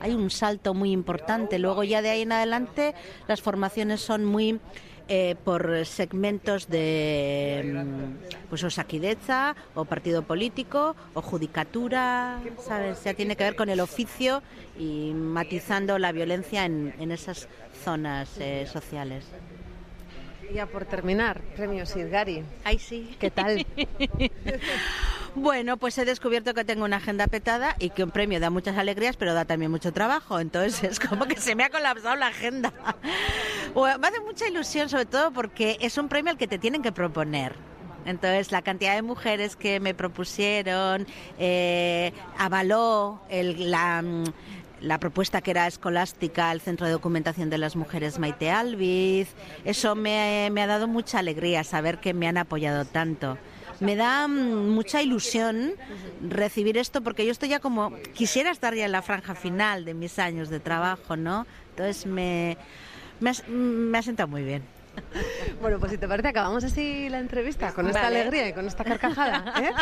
Hay 0.00 0.12
un 0.12 0.28
salto 0.28 0.74
muy 0.74 0.92
importante. 0.92 1.58
Luego, 1.58 1.82
ya 1.84 2.02
de 2.02 2.10
ahí 2.10 2.22
en 2.22 2.32
adelante, 2.32 2.94
las 3.26 3.40
formaciones 3.40 4.02
son 4.02 4.26
muy 4.26 4.60
eh, 5.08 5.36
por 5.44 5.84
segmentos 5.84 6.68
de 6.68 7.84
mm, 7.84 8.48
pues 8.48 8.64
o 8.64 8.70
Saquideza, 8.70 9.54
o 9.74 9.84
partido 9.84 10.22
político, 10.22 10.96
o 11.14 11.22
judicatura, 11.22 12.40
¿sabes? 12.58 13.04
Ya 13.04 13.14
tiene 13.14 13.36
que 13.36 13.44
ver 13.44 13.56
con 13.56 13.68
el 13.68 13.80
oficio 13.80 14.42
y 14.78 15.12
matizando 15.14 15.98
la 15.98 16.12
violencia 16.12 16.64
en, 16.64 16.94
en 16.98 17.10
esas 17.10 17.48
zonas 17.84 18.38
eh, 18.38 18.66
sociales. 18.70 19.24
Ya 20.54 20.66
por 20.66 20.84
terminar, 20.84 21.40
premio 21.56 21.84
Sirgari. 21.84 22.44
Ay, 22.62 22.78
sí. 22.78 23.16
¿Qué 23.18 23.30
tal? 23.30 23.66
Bueno, 25.36 25.78
pues 25.78 25.98
he 25.98 26.04
descubierto 26.04 26.54
que 26.54 26.64
tengo 26.64 26.84
una 26.84 26.98
agenda 26.98 27.26
petada 27.26 27.74
y 27.80 27.90
que 27.90 28.04
un 28.04 28.12
premio 28.12 28.38
da 28.38 28.50
muchas 28.50 28.78
alegrías, 28.78 29.16
pero 29.16 29.34
da 29.34 29.44
también 29.44 29.68
mucho 29.68 29.92
trabajo. 29.92 30.38
Entonces 30.38 30.84
es 30.84 31.00
como 31.00 31.26
que 31.26 31.34
se 31.40 31.56
me 31.56 31.64
ha 31.64 31.70
colapsado 31.70 32.14
la 32.14 32.28
agenda. 32.28 32.72
Bueno, 33.74 33.98
me 33.98 34.06
hace 34.06 34.20
mucha 34.20 34.46
ilusión, 34.46 34.88
sobre 34.88 35.06
todo 35.06 35.32
porque 35.32 35.76
es 35.80 35.98
un 35.98 36.08
premio 36.08 36.30
al 36.30 36.38
que 36.38 36.46
te 36.46 36.60
tienen 36.60 36.82
que 36.82 36.92
proponer. 36.92 37.56
Entonces, 38.06 38.52
la 38.52 38.62
cantidad 38.62 38.94
de 38.94 39.02
mujeres 39.02 39.56
que 39.56 39.80
me 39.80 39.92
propusieron 39.92 41.04
eh, 41.38 42.12
avaló 42.38 43.20
el- 43.28 43.72
la, 43.72 44.02
mm, 44.02 44.24
la 44.84 44.98
propuesta 44.98 45.40
que 45.40 45.50
era 45.50 45.66
escolástica, 45.66 46.52
el 46.52 46.60
Centro 46.60 46.86
de 46.86 46.92
Documentación 46.92 47.50
de 47.50 47.58
las 47.58 47.74
Mujeres 47.74 48.18
Maite 48.18 48.50
Albiz. 48.50 49.28
Eso 49.64 49.94
me, 49.94 50.50
me 50.52 50.62
ha 50.62 50.66
dado 50.66 50.86
mucha 50.86 51.18
alegría 51.18 51.64
saber 51.64 51.98
que 51.98 52.12
me 52.12 52.28
han 52.28 52.36
apoyado 52.36 52.84
tanto. 52.84 53.38
Me 53.80 53.96
da 53.96 54.28
mm, 54.28 54.68
mucha 54.68 55.02
ilusión 55.02 55.72
recibir 56.28 56.76
esto 56.78 57.02
porque 57.02 57.24
yo 57.24 57.32
estoy 57.32 57.48
ya 57.48 57.60
como 57.60 57.92
quisiera 58.12 58.50
estar 58.50 58.74
ya 58.74 58.84
en 58.84 58.92
la 58.92 59.02
franja 59.02 59.34
final 59.34 59.84
de 59.84 59.94
mis 59.94 60.18
años 60.18 60.50
de 60.50 60.60
trabajo, 60.60 61.16
¿no? 61.16 61.46
Entonces 61.70 62.06
me 62.06 62.56
me 63.20 63.30
ha, 63.30 63.34
me 63.48 63.98
ha 63.98 64.02
sentado 64.02 64.28
muy 64.28 64.44
bien. 64.44 64.62
Bueno, 65.60 65.78
pues 65.80 65.92
si 65.92 65.98
te 65.98 66.06
parece, 66.06 66.28
acabamos 66.28 66.62
así 66.62 67.08
la 67.08 67.18
entrevista 67.20 67.72
con 67.72 67.86
esta 67.86 68.02
Vale. 68.02 68.20
alegría 68.20 68.48
y 68.48 68.52
con 68.52 68.66
esta 68.66 68.84
carcajada. 68.84 69.54
¿eh? 69.62 69.72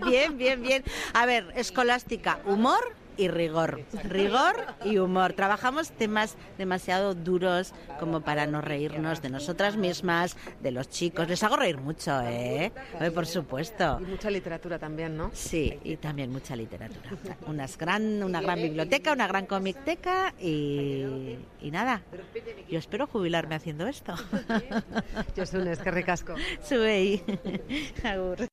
Bien, 0.08 0.38
bien, 0.38 0.62
bien. 0.62 0.82
A 1.12 1.26
ver, 1.26 1.52
escolástica, 1.56 2.38
humor 2.46 2.94
y 3.16 3.28
rigor. 3.28 3.82
Rigor 4.04 4.56
y 4.84 4.98
humor. 4.98 5.32
Trabajamos 5.32 5.90
temas 5.90 6.36
demasiado 6.58 7.14
duros 7.14 7.72
como 7.98 8.20
para 8.20 8.46
no 8.46 8.60
reírnos 8.60 9.22
de 9.22 9.30
nosotras 9.30 9.76
mismas, 9.76 10.36
de 10.60 10.70
los 10.70 10.88
chicos. 10.88 11.28
Les 11.28 11.42
hago 11.42 11.56
reír 11.56 11.78
mucho, 11.78 12.20
¿eh? 12.22 12.72
Por 13.14 13.26
supuesto. 13.26 13.98
Y 14.00 14.04
mucha 14.04 14.30
literatura 14.30 14.78
también, 14.78 15.16
¿no? 15.16 15.30
Sí, 15.32 15.78
y 15.84 15.96
también 15.96 16.30
mucha 16.30 16.56
literatura. 16.56 17.10
Unas 17.46 17.76
gran, 17.78 18.22
una 18.22 18.40
gran 18.40 18.60
biblioteca, 18.60 19.12
una 19.12 19.26
gran 19.26 19.46
comicteca 19.46 20.34
y, 20.40 21.36
y 21.60 21.70
nada. 21.70 22.02
Yo 22.68 22.78
espero 22.78 23.06
jubilarme 23.06 23.54
haciendo 23.54 23.86
esto. 23.86 24.14
Josun, 25.36 25.68
es 25.68 25.78
que 25.78 25.90
ricasco. 25.90 26.34
Sube 26.62 26.92
ahí. 26.92 27.24
Agur. 28.04 28.48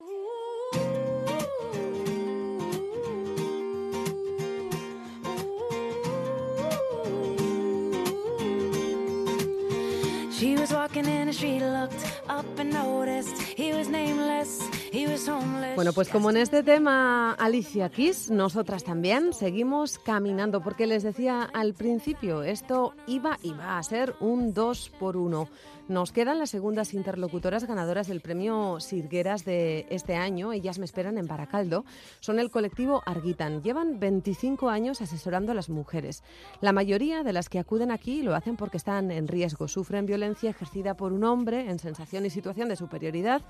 She 10.43 10.57
was 10.57 10.73
walking 10.73 11.05
in 11.05 11.27
the 11.27 11.33
street, 11.33 11.61
looked 11.61 12.03
up 12.27 12.45
and 12.59 12.73
noticed 12.73 13.41
he 13.41 13.71
was 13.71 13.87
nameless, 13.87 14.61
he 14.91 15.07
was 15.07 15.25
homeless. 15.25 15.42
Bueno, 15.75 15.91
pues 15.91 16.09
como 16.09 16.29
en 16.29 16.37
este 16.37 16.61
tema 16.61 17.33
Alicia 17.33 17.89
Kiss, 17.89 18.29
nosotras 18.29 18.83
también 18.83 19.33
seguimos 19.33 19.97
caminando, 19.97 20.61
porque 20.61 20.85
les 20.85 21.01
decía 21.01 21.49
al 21.51 21.73
principio, 21.73 22.43
esto 22.43 22.93
iba 23.07 23.39
y 23.41 23.53
va 23.53 23.79
a 23.79 23.83
ser 23.83 24.13
un 24.19 24.53
dos 24.53 24.91
por 24.99 25.17
uno. 25.17 25.49
Nos 25.89 26.13
quedan 26.13 26.39
las 26.39 26.49
segundas 26.49 26.93
interlocutoras 26.93 27.65
ganadoras 27.65 28.07
del 28.07 28.21
premio 28.21 28.79
Sirgueras 28.79 29.43
de 29.43 29.85
este 29.89 30.15
año. 30.15 30.53
Ellas 30.53 30.79
me 30.79 30.85
esperan 30.85 31.17
en 31.17 31.27
Baracaldo. 31.27 31.83
Son 32.21 32.39
el 32.39 32.51
colectivo 32.51 33.03
Arguitan. 33.05 33.61
Llevan 33.61 33.99
25 33.99 34.69
años 34.69 35.01
asesorando 35.01 35.51
a 35.51 35.55
las 35.55 35.69
mujeres. 35.69 36.23
La 36.61 36.71
mayoría 36.71 37.23
de 37.23 37.33
las 37.33 37.49
que 37.49 37.59
acuden 37.59 37.91
aquí 37.91 38.21
lo 38.21 38.33
hacen 38.33 38.55
porque 38.55 38.77
están 38.77 39.11
en 39.11 39.27
riesgo. 39.27 39.67
Sufren 39.67 40.05
violencia 40.05 40.51
ejercida 40.51 40.93
por 40.93 41.11
un 41.11 41.25
hombre 41.25 41.69
en 41.69 41.79
sensación 41.79 42.25
y 42.25 42.29
situación 42.29 42.69
de 42.69 42.77
superioridad 42.77 43.41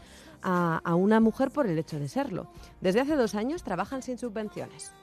a, 0.41 0.81
a 0.83 0.95
una 0.95 1.19
mujer 1.19 1.51
por 1.51 1.67
el 1.67 1.77
hecho 1.77 1.99
de 1.99 2.07
serlo. 2.13 2.47
Desde 2.80 3.02
hace 3.02 3.15
dos 3.15 3.36
años 3.36 3.63
trabajan 3.63 4.02
sin 4.02 4.17
subvenciones. 4.17 4.93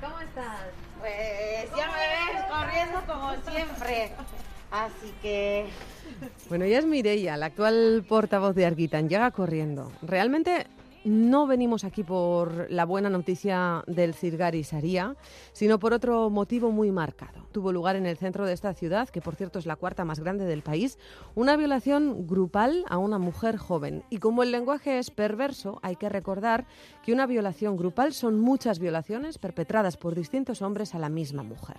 ¿Cómo 0.00 0.20
estás? 0.20 0.60
Pues 1.00 1.70
ya 1.76 1.86
me 1.86 2.34
ves 2.34 2.44
corriendo 2.50 3.00
como 3.06 3.30
siempre. 3.50 4.12
Así 4.70 5.14
que 5.22 5.68
Bueno, 6.48 6.64
ella 6.64 6.80
es 6.80 6.86
Mireia, 6.86 7.36
la 7.36 7.46
actual 7.46 8.04
portavoz 8.08 8.54
de 8.54 8.66
Arguitan. 8.66 9.08
Llega 9.08 9.30
corriendo. 9.30 9.92
Realmente 10.02 10.66
no 11.06 11.46
venimos 11.46 11.84
aquí 11.84 12.02
por 12.02 12.70
la 12.70 12.84
buena 12.84 13.08
noticia 13.08 13.84
del 13.86 14.14
Cirgari 14.14 14.64
Saría, 14.64 15.16
sino 15.52 15.78
por 15.78 15.92
otro 15.92 16.30
motivo 16.30 16.70
muy 16.70 16.90
marcado. 16.90 17.46
Tuvo 17.52 17.72
lugar 17.72 17.96
en 17.96 18.06
el 18.06 18.16
centro 18.16 18.44
de 18.44 18.52
esta 18.52 18.74
ciudad, 18.74 19.08
que 19.08 19.20
por 19.20 19.36
cierto 19.36 19.58
es 19.58 19.66
la 19.66 19.76
cuarta 19.76 20.04
más 20.04 20.20
grande 20.20 20.44
del 20.44 20.62
país, 20.62 20.98
una 21.34 21.56
violación 21.56 22.26
grupal 22.26 22.84
a 22.88 22.98
una 22.98 23.18
mujer 23.18 23.56
joven. 23.56 24.02
Y 24.10 24.18
como 24.18 24.42
el 24.42 24.50
lenguaje 24.50 24.98
es 24.98 25.10
perverso, 25.10 25.78
hay 25.82 25.96
que 25.96 26.08
recordar 26.08 26.66
que 27.04 27.12
una 27.12 27.26
violación 27.26 27.76
grupal 27.76 28.12
son 28.12 28.40
muchas 28.40 28.78
violaciones 28.78 29.38
perpetradas 29.38 29.96
por 29.96 30.14
distintos 30.14 30.60
hombres 30.60 30.94
a 30.94 30.98
la 30.98 31.08
misma 31.08 31.42
mujer. 31.42 31.76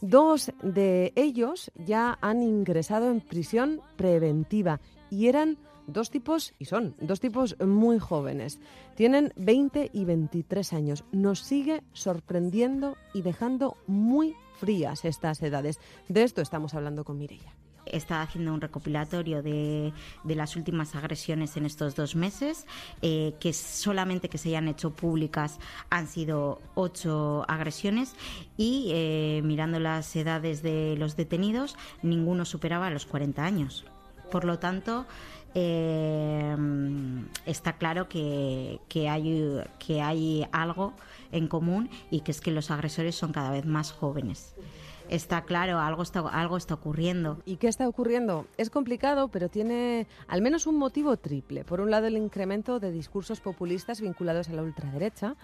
Dos 0.00 0.52
de 0.62 1.12
ellos 1.16 1.72
ya 1.74 2.18
han 2.20 2.42
ingresado 2.42 3.10
en 3.10 3.20
prisión 3.20 3.80
preventiva 3.96 4.80
y 5.10 5.26
eran 5.26 5.58
dos 5.88 6.10
tipos, 6.10 6.54
y 6.58 6.66
son 6.66 6.94
dos 7.00 7.18
tipos 7.18 7.56
muy 7.60 7.98
jóvenes. 7.98 8.60
Tienen 8.94 9.32
20 9.36 9.90
y 9.92 10.04
23 10.04 10.72
años. 10.72 11.04
Nos 11.10 11.40
sigue 11.40 11.82
sorprendiendo 11.92 12.96
y 13.12 13.22
dejando 13.22 13.76
muy 13.86 14.36
frías 14.58 15.04
estas 15.04 15.42
edades. 15.42 15.80
De 16.08 16.22
esto 16.22 16.42
estamos 16.42 16.74
hablando 16.74 17.04
con 17.04 17.18
Mireia. 17.18 17.54
está 17.86 18.20
haciendo 18.20 18.52
un 18.52 18.60
recopilatorio 18.60 19.42
de, 19.42 19.94
de 20.22 20.34
las 20.34 20.56
últimas 20.56 20.94
agresiones 20.94 21.56
en 21.56 21.64
estos 21.64 21.94
dos 21.96 22.16
meses, 22.16 22.66
eh, 23.00 23.34
que 23.40 23.54
solamente 23.54 24.28
que 24.28 24.36
se 24.36 24.50
hayan 24.50 24.68
hecho 24.68 24.90
públicas 24.90 25.58
han 25.88 26.06
sido 26.06 26.60
ocho 26.74 27.46
agresiones 27.48 28.14
y 28.58 28.90
eh, 28.92 29.40
mirando 29.42 29.80
las 29.80 30.14
edades 30.16 30.62
de 30.62 30.96
los 30.98 31.16
detenidos, 31.16 31.76
ninguno 32.02 32.44
superaba 32.44 32.90
los 32.90 33.06
40 33.06 33.42
años. 33.42 33.86
Por 34.30 34.44
lo 34.44 34.58
tanto, 34.58 35.06
eh, 35.54 36.56
está 37.46 37.74
claro 37.74 38.08
que, 38.08 38.80
que, 38.88 39.08
hay, 39.08 39.62
que 39.78 40.02
hay 40.02 40.46
algo 40.52 40.94
en 41.32 41.48
común 41.48 41.90
y 42.10 42.20
que 42.20 42.30
es 42.30 42.40
que 42.40 42.50
los 42.50 42.70
agresores 42.70 43.14
son 43.14 43.32
cada 43.32 43.50
vez 43.50 43.66
más 43.66 43.92
jóvenes. 43.92 44.54
Está 45.08 45.44
claro, 45.44 45.78
algo 45.80 46.02
está, 46.02 46.20
algo 46.20 46.58
está 46.58 46.74
ocurriendo. 46.74 47.40
¿Y 47.46 47.56
qué 47.56 47.68
está 47.68 47.88
ocurriendo? 47.88 48.46
Es 48.58 48.68
complicado, 48.68 49.28
pero 49.28 49.48
tiene 49.48 50.06
al 50.26 50.42
menos 50.42 50.66
un 50.66 50.76
motivo 50.76 51.16
triple. 51.16 51.64
Por 51.64 51.80
un 51.80 51.90
lado, 51.90 52.06
el 52.06 52.18
incremento 52.18 52.78
de 52.78 52.92
discursos 52.92 53.40
populistas 53.40 54.02
vinculados 54.02 54.50
a 54.50 54.52
la 54.52 54.62
ultraderecha. 54.62 55.34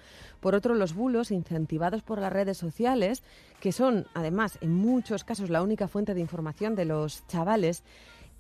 Por 0.41 0.55
otro, 0.55 0.75
los 0.75 0.95
bulos 0.95 1.31
incentivados 1.31 2.03
por 2.03 2.21
las 2.21 2.33
redes 2.33 2.59
sociales, 2.59 3.23
que 3.59 3.73
son, 3.73 4.07
además, 4.13 4.59
en 4.61 4.75
muchos 4.75 5.25
casos 5.25 5.49
la 5.49 5.63
única 5.63 5.89
fuente 5.89 6.13
de 6.13 6.21
información 6.21 6.75
de 6.75 6.85
los 6.85 7.27
chavales. 7.27 7.85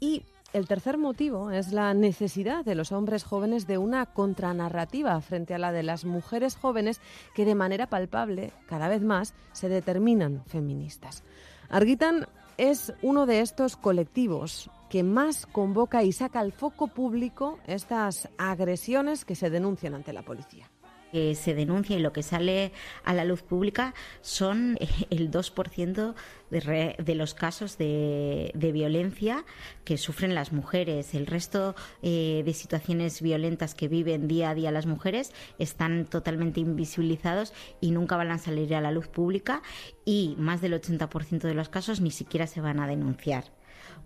Y 0.00 0.24
el 0.54 0.68
tercer 0.68 0.98
motivo 0.98 1.50
es 1.50 1.72
la 1.72 1.92
necesidad 1.94 2.64
de 2.64 2.76
los 2.76 2.92
hombres 2.92 3.24
jóvenes 3.24 3.66
de 3.66 3.76
una 3.76 4.06
contranarrativa 4.06 5.20
frente 5.20 5.52
a 5.52 5.58
la 5.58 5.72
de 5.72 5.82
las 5.82 6.04
mujeres 6.04 6.54
jóvenes 6.56 7.00
que 7.34 7.44
de 7.44 7.56
manera 7.56 7.88
palpable, 7.88 8.52
cada 8.66 8.88
vez 8.88 9.02
más, 9.02 9.34
se 9.52 9.68
determinan 9.68 10.44
feministas. 10.46 11.24
Arguitan 11.68 12.28
es 12.56 12.94
uno 13.02 13.26
de 13.26 13.40
estos 13.40 13.76
colectivos 13.76 14.70
que 14.88 15.02
más 15.02 15.46
convoca 15.46 16.04
y 16.04 16.12
saca 16.12 16.38
al 16.38 16.52
foco 16.52 16.86
público 16.86 17.58
estas 17.66 18.28
agresiones 18.38 19.24
que 19.24 19.34
se 19.34 19.50
denuncian 19.50 19.94
ante 19.94 20.12
la 20.12 20.22
policía 20.22 20.70
que 21.14 21.36
se 21.36 21.54
denuncia 21.54 21.96
y 21.96 22.00
lo 22.00 22.12
que 22.12 22.24
sale 22.24 22.72
a 23.04 23.14
la 23.14 23.24
luz 23.24 23.40
pública 23.42 23.94
son 24.20 24.76
el 25.10 25.30
2% 25.30 26.14
de, 26.50 26.96
de, 26.98 27.14
los 27.14 27.34
casos 27.34 27.78
de, 27.78 28.50
de, 28.54 28.72
violencia 28.72 29.44
que 29.84 29.96
sufren 29.96 30.34
las 30.34 30.52
mujeres. 30.52 31.14
El 31.14 31.28
resto 31.28 31.76
eh, 32.02 32.42
de 32.44 32.52
situaciones 32.52 33.22
violentas 33.22 33.76
que 33.76 33.86
viven 33.86 34.26
día 34.26 34.50
a 34.50 34.54
día 34.56 34.72
las 34.72 34.86
mujeres 34.86 35.32
están 35.60 36.04
totalmente 36.04 36.58
invisibilizados 36.58 37.52
y 37.80 37.92
nunca 37.92 38.16
van 38.16 38.32
a 38.32 38.38
salir 38.38 38.74
a 38.74 38.80
la 38.80 38.90
luz 38.90 39.06
pública 39.06 39.62
y 40.04 40.34
más 40.36 40.60
del 40.60 40.72
80% 40.72 41.42
de 41.42 41.54
los 41.54 41.68
casos 41.68 42.00
ni 42.00 42.10
siquiera 42.10 42.48
se 42.48 42.60
van 42.60 42.80
a 42.80 42.88
denunciar. 42.88 43.44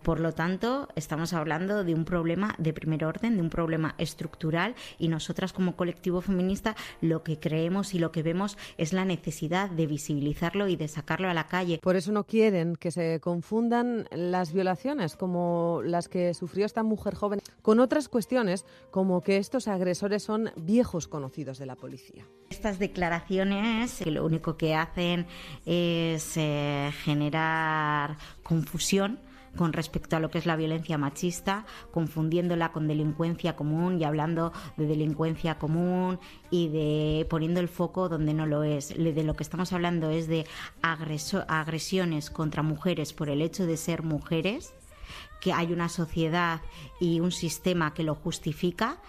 Por 0.08 0.20
lo 0.20 0.32
tanto, 0.32 0.88
estamos 0.94 1.34
hablando 1.34 1.84
de 1.84 1.94
un 1.94 2.06
problema 2.06 2.54
de 2.56 2.72
primer 2.72 3.04
orden, 3.04 3.36
de 3.36 3.42
un 3.42 3.50
problema 3.50 3.94
estructural 3.98 4.74
y 4.98 5.08
nosotras 5.08 5.52
como 5.52 5.76
colectivo 5.76 6.22
feminista 6.22 6.76
lo 7.02 7.22
que 7.22 7.38
creemos 7.38 7.92
y 7.92 7.98
lo 7.98 8.10
que 8.10 8.22
vemos 8.22 8.56
es 8.78 8.94
la 8.94 9.04
necesidad 9.04 9.68
de 9.68 9.86
visibilizarlo 9.86 10.66
y 10.66 10.76
de 10.76 10.88
sacarlo 10.88 11.28
a 11.28 11.34
la 11.34 11.46
calle. 11.46 11.78
Por 11.82 11.94
eso 11.94 12.10
no 12.10 12.24
quieren 12.24 12.76
que 12.76 12.90
se 12.90 13.20
confundan 13.20 14.08
las 14.10 14.54
violaciones 14.54 15.14
como 15.14 15.82
las 15.84 16.08
que 16.08 16.32
sufrió 16.32 16.64
esta 16.64 16.82
mujer 16.82 17.14
joven 17.14 17.42
con 17.60 17.78
otras 17.78 18.08
cuestiones 18.08 18.64
como 18.90 19.20
que 19.20 19.36
estos 19.36 19.68
agresores 19.68 20.22
son 20.22 20.52
viejos 20.56 21.06
conocidos 21.06 21.58
de 21.58 21.66
la 21.66 21.76
policía. 21.76 22.24
Estas 22.48 22.78
declaraciones 22.78 24.00
que 24.02 24.10
lo 24.10 24.24
único 24.24 24.56
que 24.56 24.74
hacen 24.74 25.26
es 25.66 26.34
eh, 26.38 26.92
generar 27.04 28.16
confusión 28.42 29.27
con 29.58 29.72
respecto 29.72 30.16
a 30.16 30.20
lo 30.20 30.30
que 30.30 30.38
es 30.38 30.46
la 30.46 30.56
violencia 30.56 30.96
machista, 30.96 31.66
confundiéndola 31.90 32.70
con 32.70 32.86
delincuencia 32.86 33.56
común 33.56 34.00
y 34.00 34.04
hablando 34.04 34.52
de 34.76 34.86
delincuencia 34.86 35.58
común 35.58 36.20
y 36.50 36.68
de 36.68 37.26
poniendo 37.28 37.58
el 37.58 37.68
foco 37.68 38.08
donde 38.08 38.34
no 38.34 38.46
lo 38.46 38.62
es. 38.62 38.88
De 38.96 39.24
lo 39.24 39.34
que 39.34 39.42
estamos 39.42 39.72
hablando 39.72 40.10
es 40.10 40.28
de 40.28 40.46
agresiones 40.80 42.30
contra 42.30 42.62
mujeres 42.62 43.12
por 43.12 43.28
el 43.28 43.42
hecho 43.42 43.66
de 43.66 43.76
ser 43.76 44.04
mujeres 44.04 44.74
que 45.40 45.52
hay 45.52 45.72
una 45.72 45.88
sociedad 45.88 46.60
y 47.00 47.20
un 47.20 47.32
sistema 47.32 47.94
que 47.94 48.04
lo 48.04 48.14
justifica 48.14 49.00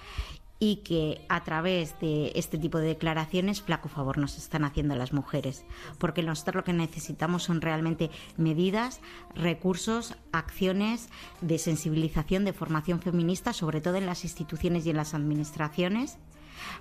y 0.60 0.78
que 0.78 1.26
a 1.30 1.44
través 1.44 1.98
de 2.00 2.34
este 2.36 2.58
tipo 2.58 2.80
de 2.80 2.88
declaraciones 2.88 3.62
flaco 3.62 3.88
favor 3.88 4.18
nos 4.18 4.38
están 4.38 4.66
haciendo 4.66 4.96
las 4.96 5.14
mujeres, 5.14 5.66
porque 5.98 6.22
nosotros 6.22 6.56
lo 6.58 6.64
que 6.66 6.74
necesitamos 6.74 7.44
son 7.44 7.62
realmente 7.62 8.12
medidas, 8.36 9.00
recursos, 9.34 10.16
acciones 10.34 11.10
de 11.40 11.58
sensibilización, 11.58 12.44
de 12.44 12.54
formación 12.54 13.00
feminista, 13.00 13.54
sobre 13.54 13.80
todo 13.80 13.96
en 13.96 14.06
las 14.06 14.26
instituciones 14.26 14.86
y 14.86 14.90
en 14.90 14.98
las 14.98 15.14
administraciones 15.14 16.18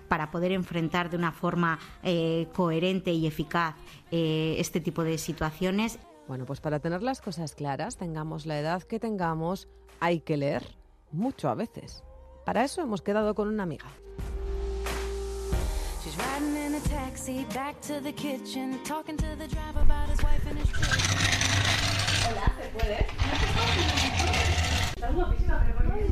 para 0.09 0.33
poder 0.33 0.51
enfrentar 0.51 1.09
de 1.09 1.17
una 1.17 1.31
forma 1.31 1.79
eh, 2.03 2.49
coherente 2.53 3.13
y 3.13 3.29
eficaz 3.29 3.77
eh, 4.11 4.57
este 4.59 4.81
tipo 4.81 5.05
de 5.05 5.19
situaciones. 5.19 6.01
Bueno, 6.27 6.47
pues 6.47 6.61
para 6.61 6.81
tener 6.81 7.03
las 7.03 7.21
cosas 7.21 7.55
claras, 7.55 7.97
tengamos 7.97 8.45
la 8.45 8.59
edad 8.59 8.83
que 8.83 8.99
tengamos, 8.99 9.69
hay 10.01 10.21
que 10.21 10.37
leer 10.37 10.65
mucho 11.13 11.49
a 11.49 11.55
veces. 11.55 12.03
Para 12.49 12.65
eso 12.65 12.81
hemos 12.81 13.03
quedado 13.03 13.35
con 13.35 13.47
una 13.47 13.65
amiga. 13.65 13.85
Hola, 22.25 22.55
¿se 22.57 22.69
puede? 22.73 23.07
Estás 24.97 25.15
guapísima, 25.15 25.63
pero 25.67 25.77
¿por 25.77 25.95
qué? 25.95 26.07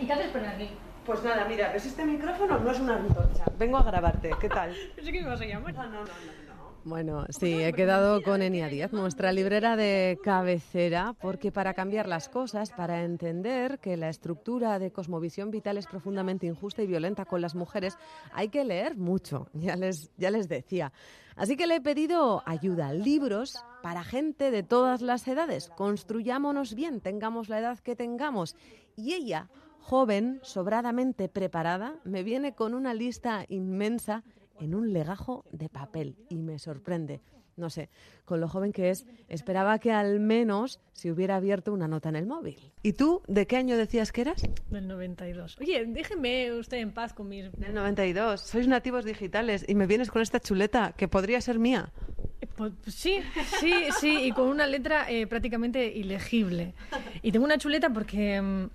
¿Y 0.00 0.06
qué 0.06 0.12
haces 0.12 0.30
por 0.30 0.44
aquí? 0.44 0.68
Pues 1.06 1.22
nada, 1.22 1.46
mira, 1.48 1.72
¿ves 1.72 1.86
este 1.86 2.04
micrófono? 2.04 2.58
No 2.58 2.70
es 2.70 2.80
una 2.80 2.96
antorcha. 2.96 3.44
Vengo 3.58 3.78
a 3.78 3.82
grabarte. 3.82 4.30
¿Qué 4.38 4.50
tal? 4.50 4.76
Pensé 4.94 5.10
que 5.10 5.22
me 5.22 5.26
ibas 5.26 5.40
a 5.40 5.44
llamar. 5.46 5.72
No, 5.72 5.84
no, 5.84 5.90
no, 5.90 6.00
no. 6.00 6.43
Bueno, 6.84 7.24
sí, 7.30 7.62
he 7.62 7.72
quedado 7.72 8.22
con 8.22 8.42
Enia 8.42 8.68
Díaz, 8.68 8.92
nuestra 8.92 9.32
librera 9.32 9.74
de 9.74 10.18
cabecera, 10.22 11.14
porque 11.18 11.50
para 11.50 11.72
cambiar 11.72 12.06
las 12.06 12.28
cosas, 12.28 12.72
para 12.72 13.04
entender 13.04 13.78
que 13.78 13.96
la 13.96 14.10
estructura 14.10 14.78
de 14.78 14.92
cosmovisión 14.92 15.50
vital 15.50 15.78
es 15.78 15.86
profundamente 15.86 16.46
injusta 16.46 16.82
y 16.82 16.86
violenta 16.86 17.24
con 17.24 17.40
las 17.40 17.54
mujeres, 17.54 17.96
hay 18.34 18.50
que 18.50 18.66
leer 18.66 18.98
mucho, 18.98 19.48
ya 19.54 19.76
les, 19.76 20.10
ya 20.18 20.30
les 20.30 20.46
decía. 20.46 20.92
Así 21.36 21.56
que 21.56 21.66
le 21.66 21.76
he 21.76 21.80
pedido 21.80 22.42
ayuda, 22.44 22.92
libros 22.92 23.64
para 23.82 24.04
gente 24.04 24.50
de 24.50 24.62
todas 24.62 25.00
las 25.00 25.26
edades. 25.26 25.70
Construyámonos 25.70 26.74
bien, 26.74 27.00
tengamos 27.00 27.48
la 27.48 27.60
edad 27.60 27.78
que 27.78 27.96
tengamos. 27.96 28.56
Y 28.94 29.14
ella, 29.14 29.48
joven, 29.80 30.38
sobradamente 30.42 31.30
preparada, 31.30 31.96
me 32.04 32.22
viene 32.22 32.54
con 32.54 32.74
una 32.74 32.92
lista 32.92 33.46
inmensa 33.48 34.22
en 34.60 34.74
un 34.74 34.92
legajo 34.92 35.44
de 35.52 35.68
papel 35.68 36.16
y 36.28 36.36
me 36.36 36.58
sorprende. 36.58 37.20
No 37.56 37.70
sé, 37.70 37.88
con 38.24 38.40
lo 38.40 38.48
joven 38.48 38.72
que 38.72 38.90
es, 38.90 39.06
esperaba 39.28 39.78
que 39.78 39.92
al 39.92 40.18
menos 40.18 40.80
se 40.92 41.12
hubiera 41.12 41.36
abierto 41.36 41.72
una 41.72 41.86
nota 41.86 42.08
en 42.08 42.16
el 42.16 42.26
móvil. 42.26 42.72
¿Y 42.82 42.94
tú 42.94 43.22
de 43.28 43.46
qué 43.46 43.56
año 43.56 43.76
decías 43.76 44.10
que 44.10 44.22
eras? 44.22 44.42
Del 44.70 44.88
92. 44.88 45.58
Oye, 45.60 45.84
déjeme 45.86 46.52
usted 46.52 46.78
en 46.78 46.92
paz 46.92 47.12
con 47.12 47.28
mis... 47.28 47.52
Del 47.52 47.72
92. 47.72 48.40
Sois 48.40 48.66
nativos 48.66 49.04
digitales 49.04 49.64
y 49.68 49.76
me 49.76 49.86
vienes 49.86 50.10
con 50.10 50.20
esta 50.20 50.40
chuleta 50.40 50.94
que 50.96 51.06
podría 51.06 51.40
ser 51.40 51.60
mía. 51.60 51.92
Eh, 52.40 52.48
pues, 52.56 52.72
sí, 52.88 53.20
sí, 53.60 53.72
sí, 54.00 54.24
y 54.24 54.32
con 54.32 54.48
una 54.48 54.66
letra 54.66 55.08
eh, 55.08 55.28
prácticamente 55.28 55.86
ilegible. 55.86 56.74
Y 57.22 57.30
tengo 57.30 57.44
una 57.44 57.58
chuleta 57.58 57.90
porque... 57.90 58.40
Mm, 58.40 58.68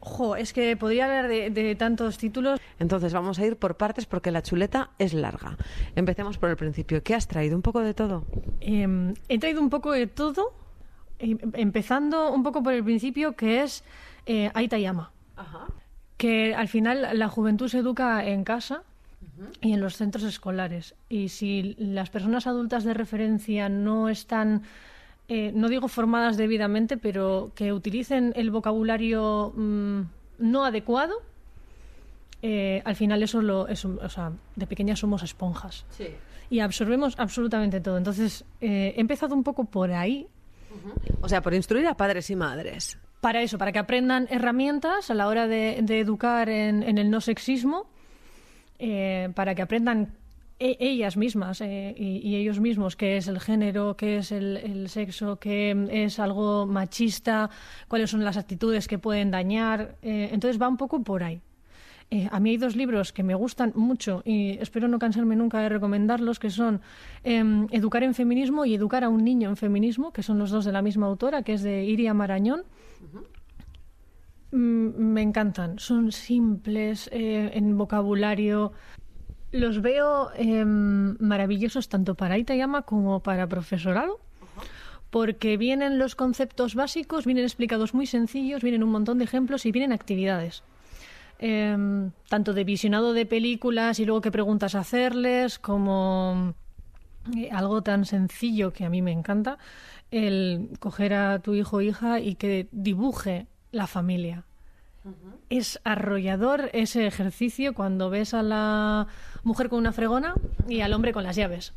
Jo, 0.00 0.34
es 0.34 0.52
que 0.52 0.76
podría 0.76 1.04
hablar 1.04 1.28
de, 1.28 1.74
tantos 1.78 2.16
títulos. 2.16 2.58
Entonces 2.78 3.12
vamos 3.12 3.38
a 3.38 3.46
ir 3.46 3.56
por 3.56 3.76
partes 3.76 4.06
porque 4.06 4.30
la 4.30 4.42
chuleta 4.42 4.90
es 4.98 5.12
larga. 5.12 5.56
Empecemos 5.94 6.38
por 6.38 6.48
el 6.48 6.56
principio. 6.56 7.02
¿Qué 7.02 7.14
has 7.14 7.28
traído? 7.28 7.54
¿Un 7.54 7.62
poco 7.62 7.80
de 7.80 7.92
todo? 7.92 8.24
Em, 8.60 9.14
he 9.28 9.38
traído 9.38 9.60
un 9.60 9.68
poco 9.68 9.92
de 9.92 10.06
todo, 10.06 10.54
em, 11.18 11.38
empezando 11.52 12.32
un 12.32 12.42
poco 12.42 12.62
por 12.62 12.72
el 12.72 12.82
principio, 12.82 13.36
que 13.36 13.62
es 13.62 13.84
eh, 14.26 14.50
Aitayama. 14.54 15.12
Que 16.16 16.54
al 16.54 16.68
final 16.68 17.18
la 17.18 17.28
juventud 17.28 17.68
se 17.68 17.78
educa 17.78 18.26
en 18.26 18.44
casa 18.44 18.82
y 19.60 19.72
en 19.72 19.80
los 19.80 19.96
centros 19.96 20.24
escolares. 20.24 20.94
Y 21.08 21.28
si 21.28 21.74
las 21.78 22.10
personas 22.10 22.46
adultas 22.46 22.84
de 22.84 22.94
referencia 22.94 23.68
no 23.68 24.08
están 24.08 24.62
eh, 25.32 25.52
no 25.54 25.68
digo 25.68 25.86
formadas 25.86 26.36
debidamente, 26.36 26.96
pero 26.96 27.52
que 27.54 27.72
utilicen 27.72 28.32
el 28.34 28.50
vocabulario 28.50 29.52
mm, 29.54 30.00
no 30.40 30.64
adecuado, 30.64 31.14
eh, 32.42 32.82
al 32.84 32.96
final 32.96 33.22
eso 33.22 33.40
lo, 33.40 33.60
o 33.60 34.08
sea, 34.08 34.32
de 34.56 34.66
pequeñas 34.66 34.98
somos 34.98 35.22
esponjas. 35.22 35.86
Y 36.50 36.58
absorbemos 36.58 37.14
absolutamente 37.16 37.80
todo. 37.80 37.96
Entonces, 37.96 38.44
eh, 38.60 38.92
he 38.96 39.00
empezado 39.00 39.36
un 39.36 39.44
poco 39.44 39.66
por 39.66 39.92
ahí. 39.92 40.26
O 41.20 41.28
sea, 41.28 41.42
por 41.42 41.54
instruir 41.54 41.86
a 41.86 41.94
padres 41.94 42.28
y 42.30 42.34
madres. 42.34 42.98
Para 43.20 43.40
eso, 43.40 43.56
para 43.56 43.70
que 43.70 43.78
aprendan 43.78 44.26
herramientas 44.30 45.12
a 45.12 45.14
la 45.14 45.28
hora 45.28 45.46
de, 45.46 45.78
educar 45.78 46.48
en, 46.48 46.82
en, 46.82 46.98
el 46.98 47.08
no 47.08 47.20
sexismo, 47.20 47.86
para 49.34 49.54
que 49.54 49.62
aprendan 49.62 50.12
ellas 50.60 51.16
mismas 51.16 51.62
eh, 51.62 51.94
y, 51.96 52.36
ellos 52.36 52.60
mismos 52.60 52.94
qué 52.94 53.16
es 53.16 53.28
el 53.28 53.40
género, 53.40 53.96
qué 53.96 54.18
es 54.18 54.30
el, 54.30 54.88
sexo, 54.88 55.38
qué 55.38 55.88
es 55.90 56.18
algo 56.18 56.66
machista, 56.66 57.48
cuáles 57.88 58.10
son 58.10 58.24
las 58.24 58.36
actitudes 58.36 58.86
que 58.86 58.98
pueden 58.98 59.30
dañar. 59.30 59.96
Eh, 60.02 60.28
entonces 60.32 60.60
va 60.60 60.68
un 60.68 60.76
poco 60.76 61.02
por 61.02 61.22
ahí. 61.24 61.40
Eh, 62.10 62.28
a 62.30 62.40
mí 62.40 62.50
hay 62.50 62.56
dos 62.56 62.76
libros 62.76 63.12
que 63.12 63.22
me 63.22 63.34
gustan 63.34 63.72
mucho 63.74 64.22
y 64.24 64.58
espero 64.58 64.88
no 64.88 64.98
cansarme 64.98 65.36
nunca 65.36 65.60
de 65.60 65.68
recomendarlos, 65.68 66.38
que 66.38 66.50
son 66.50 66.80
em, 67.22 67.66
Educar 67.70 68.02
en 68.02 68.14
Feminismo 68.14 68.64
y 68.64 68.74
Educar 68.74 69.04
a 69.04 69.08
un 69.08 69.24
Niño 69.24 69.48
en 69.48 69.56
Feminismo, 69.56 70.12
que 70.12 70.22
son 70.22 70.38
los 70.38 70.50
dos 70.50 70.64
de 70.64 70.72
la 70.72 70.82
misma 70.82 71.06
autora, 71.06 71.42
que 71.42 71.54
es 71.54 71.62
de 71.62 71.84
Iria 71.84 72.12
Marañón. 72.12 72.64
Mm, 74.50 74.56
me 74.56 75.22
encantan, 75.22 75.78
son 75.78 76.10
simples 76.10 77.08
en 77.12 77.78
vocabulario, 77.78 78.72
los 79.52 79.82
veo 79.82 80.30
em, 80.34 81.16
maravillosos 81.18 81.88
tanto 81.88 82.14
para 82.14 82.38
Itayama 82.38 82.82
como 82.82 83.20
para 83.20 83.46
profesorado. 83.46 84.20
Porque 85.10 85.56
vienen 85.56 85.98
los 85.98 86.14
conceptos 86.14 86.76
básicos, 86.76 87.26
vienen 87.26 87.44
explicados 87.44 87.94
muy 87.94 88.06
sencillos, 88.06 88.62
vienen 88.62 88.84
un 88.84 88.90
montón 88.90 89.18
de 89.18 89.24
ejemplos 89.24 89.66
y 89.66 89.72
vienen 89.72 89.92
actividades. 89.92 90.62
Em, 91.42 92.12
tanto 92.28 92.52
de 92.52 92.64
visionado 92.64 93.12
de 93.12 93.26
películas 93.26 93.98
y 93.98 94.04
luego 94.04 94.20
qué 94.20 94.30
preguntas 94.30 94.74
hacerles, 94.74 95.58
como 95.58 96.54
eh, 97.34 97.48
algo 97.50 97.82
tan 97.82 98.04
sencillo 98.04 98.72
que 98.72 98.84
a 98.84 98.90
mí 98.90 99.00
me 99.00 99.10
encanta, 99.10 99.56
el 100.10 100.68
coger 100.80 101.14
a 101.14 101.38
tu 101.38 101.54
hijo 101.54 101.78
o 101.78 101.80
hija 101.80 102.20
y 102.20 102.34
que 102.34 102.68
dibuje 102.72 103.46
la 103.72 103.86
familia. 103.86 104.44
Es 105.48 105.80
arrollador 105.82 106.68
ese 106.74 107.06
ejercicio 107.06 107.72
cuando 107.72 108.10
ves 108.10 108.34
a 108.34 108.42
la 108.42 109.06
mujer 109.42 109.68
con 109.68 109.78
una 109.78 109.92
fregona 109.92 110.34
y 110.68 110.80
al 110.80 110.92
hombre 110.92 111.12
con 111.12 111.24
las 111.24 111.36
llaves. 111.36 111.72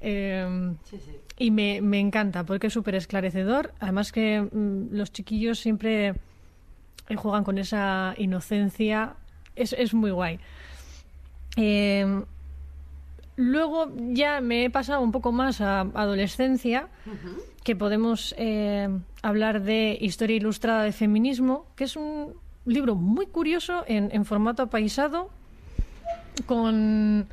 Em, 0.00 0.76
y 1.38 1.50
me, 1.50 1.80
me 1.80 1.98
encanta 1.98 2.44
porque 2.44 2.68
es 2.68 2.72
súper 2.72 2.94
esclarecedor. 2.94 3.72
Además 3.80 4.12
que 4.12 4.40
mm, 4.40 4.94
los 4.94 5.12
chiquillos 5.12 5.58
siempre 5.58 6.14
eh, 7.08 7.16
juegan 7.16 7.44
con 7.44 7.58
esa 7.58 8.14
inocencia. 8.16 9.14
Es, 9.56 9.72
es 9.72 9.92
muy 9.94 10.10
guay. 10.10 10.38
Eh, 11.56 12.24
luego 13.36 13.92
ya 14.12 14.40
me 14.40 14.64
he 14.64 14.70
pasado 14.70 15.00
un 15.00 15.12
poco 15.12 15.32
más 15.32 15.60
a 15.60 15.80
adolescencia, 15.80 16.88
que 17.64 17.74
podemos 17.74 18.34
eh, 18.38 18.88
hablar 19.22 19.62
de 19.62 19.98
Historia 20.00 20.36
Ilustrada 20.36 20.84
de 20.84 20.92
Feminismo, 20.92 21.66
que 21.76 21.84
es 21.84 21.96
un 21.96 22.34
libro 22.64 22.94
muy 22.94 23.26
curioso 23.26 23.84
en, 23.86 24.10
en 24.12 24.24
formato 24.24 24.62
apaisado, 24.62 25.30
con, 26.46 27.28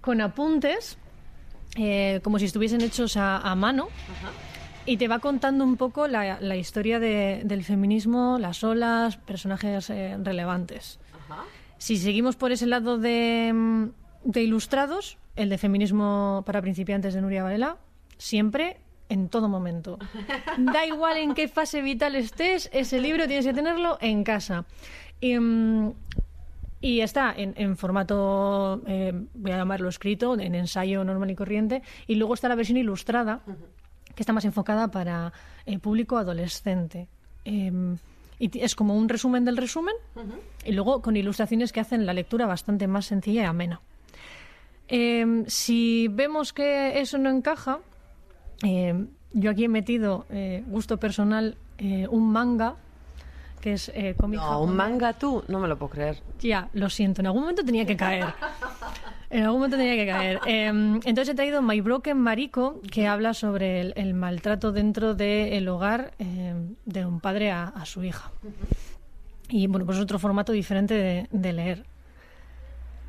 con 0.00 0.20
apuntes, 0.20 0.98
eh, 1.76 2.20
como 2.22 2.38
si 2.38 2.46
estuviesen 2.46 2.80
hechos 2.82 3.16
a, 3.16 3.38
a 3.38 3.54
mano. 3.54 3.88
Y 4.84 4.96
te 4.96 5.06
va 5.06 5.20
contando 5.20 5.62
un 5.64 5.76
poco 5.76 6.08
la, 6.08 6.40
la 6.40 6.56
historia 6.56 6.98
de- 6.98 7.42
del 7.44 7.62
feminismo, 7.62 8.36
las 8.40 8.64
olas, 8.64 9.16
personajes 9.16 9.90
eh, 9.90 10.16
relevantes. 10.20 10.98
Si 11.78 11.96
seguimos 11.98 12.34
por 12.36 12.50
ese 12.52 12.66
lado 12.66 12.98
de, 12.98 13.52
mm, 13.54 13.84
de 14.24 14.42
ilustrados, 14.42 15.18
el 15.36 15.48
de 15.50 15.58
feminismo 15.58 16.42
para 16.46 16.60
principiantes 16.62 17.14
de 17.14 17.20
Nuria 17.22 17.44
Varela, 17.44 17.76
siempre, 18.18 18.78
en 19.08 19.28
todo 19.28 19.48
momento. 19.48 19.98
Da 20.58 20.84
igual 20.84 21.16
en 21.18 21.34
qué 21.34 21.46
fase 21.48 21.80
vital 21.80 22.16
estés, 22.16 22.68
ese 22.72 23.00
libro 23.00 23.26
tienes 23.26 23.46
que 23.46 23.54
tenerlo 23.54 23.98
en 24.00 24.24
casa. 24.24 24.64
Y, 25.20 25.38
mm, 25.38 25.92
y 26.82 27.00
está 27.00 27.32
en, 27.34 27.54
en 27.56 27.78
formato, 27.78 28.82
eh, 28.86 29.12
voy 29.32 29.52
a 29.52 29.56
llamarlo 29.56 29.88
escrito, 29.88 30.38
en 30.38 30.54
ensayo 30.54 31.02
normal 31.04 31.30
y 31.30 31.34
corriente. 31.34 31.82
Y 32.06 32.16
luego 32.16 32.34
está 32.34 32.48
la 32.48 32.56
versión 32.56 32.76
ilustrada, 32.76 33.40
que 34.14 34.22
está 34.22 34.34
más 34.34 34.44
enfocada 34.44 34.88
para 34.88 35.32
el 35.64 35.80
público 35.80 36.18
adolescente. 36.18 37.08
Eh, 37.46 37.96
y 38.38 38.58
es 38.58 38.74
como 38.74 38.96
un 38.96 39.08
resumen 39.08 39.44
del 39.44 39.56
resumen, 39.56 39.94
y 40.64 40.72
luego 40.72 41.00
con 41.00 41.16
ilustraciones 41.16 41.72
que 41.72 41.78
hacen 41.78 42.04
la 42.04 42.12
lectura 42.12 42.44
bastante 42.46 42.88
más 42.88 43.06
sencilla 43.06 43.42
y 43.42 43.44
amena. 43.44 43.80
Eh, 44.88 45.44
si 45.46 46.08
vemos 46.08 46.52
que 46.52 47.00
eso 47.00 47.18
no 47.18 47.30
encaja, 47.30 47.78
eh, 48.64 49.06
yo 49.32 49.50
aquí 49.50 49.64
he 49.64 49.68
metido, 49.68 50.26
eh, 50.28 50.64
gusto 50.66 50.98
personal, 50.98 51.56
eh, 51.78 52.08
un 52.10 52.32
manga, 52.32 52.74
que 53.62 53.74
es 53.74 53.90
eh, 53.94 54.14
cómic 54.18 54.40
No, 54.40 54.60
un 54.60 54.76
manga 54.76 55.14
tú, 55.14 55.42
no 55.48 55.58
me 55.58 55.68
lo 55.68 55.78
puedo 55.78 55.90
creer. 55.90 56.22
Ya, 56.40 56.68
lo 56.74 56.90
siento, 56.90 57.22
en 57.22 57.26
algún 57.26 57.42
momento 57.42 57.64
tenía 57.64 57.86
que 57.86 57.96
caer. 57.96 58.26
En 59.30 59.44
algún 59.44 59.60
momento 59.60 59.78
tenía 59.78 59.96
que 59.96 60.06
caer. 60.06 60.40
Eh, 60.44 60.66
entonces 60.66 61.30
he 61.30 61.34
traído 61.34 61.62
My 61.62 61.80
Broken 61.80 62.18
Marico, 62.18 62.82
que 62.90 63.06
habla 63.06 63.32
sobre 63.32 63.80
el, 63.80 63.94
el 63.96 64.12
maltrato 64.12 64.72
dentro 64.72 65.14
del 65.14 65.66
hogar 65.68 66.12
eh, 66.18 66.52
de 66.84 67.06
un 67.06 67.18
padre 67.18 67.50
a, 67.50 67.64
a 67.64 67.86
su 67.86 68.04
hija. 68.04 68.30
Y 69.48 69.68
bueno, 69.68 69.86
pues 69.86 69.96
es 69.96 70.04
otro 70.04 70.18
formato 70.18 70.52
diferente 70.52 70.92
de, 70.92 71.28
de 71.30 71.52
leer. 71.54 71.86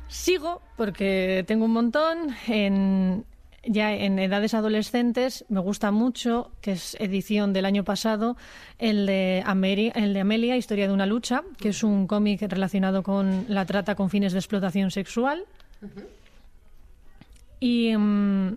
Sigo, 0.08 0.62
porque 0.78 1.44
tengo 1.46 1.66
un 1.66 1.72
montón, 1.72 2.34
en, 2.46 3.26
ya 3.66 3.92
en 3.92 4.18
edades 4.18 4.54
adolescentes, 4.54 5.44
me 5.48 5.60
gusta 5.60 5.90
mucho, 5.90 6.50
que 6.60 6.72
es 6.72 6.96
edición 7.00 7.52
del 7.52 7.64
año 7.64 7.84
pasado, 7.84 8.36
el 8.78 9.06
de, 9.06 9.42
Ameri- 9.46 9.92
el 9.94 10.14
de 10.14 10.20
Amelia, 10.20 10.56
Historia 10.56 10.86
de 10.88 10.94
una 10.94 11.06
lucha, 11.06 11.42
que 11.58 11.70
es 11.70 11.82
un 11.82 12.06
cómic 12.06 12.42
relacionado 12.42 13.02
con 13.02 13.46
la 13.48 13.64
trata 13.66 13.94
con 13.94 14.10
fines 14.10 14.32
de 14.32 14.38
explotación 14.38 14.90
sexual. 14.90 15.44
Y 17.60 17.96
mm, 17.96 18.56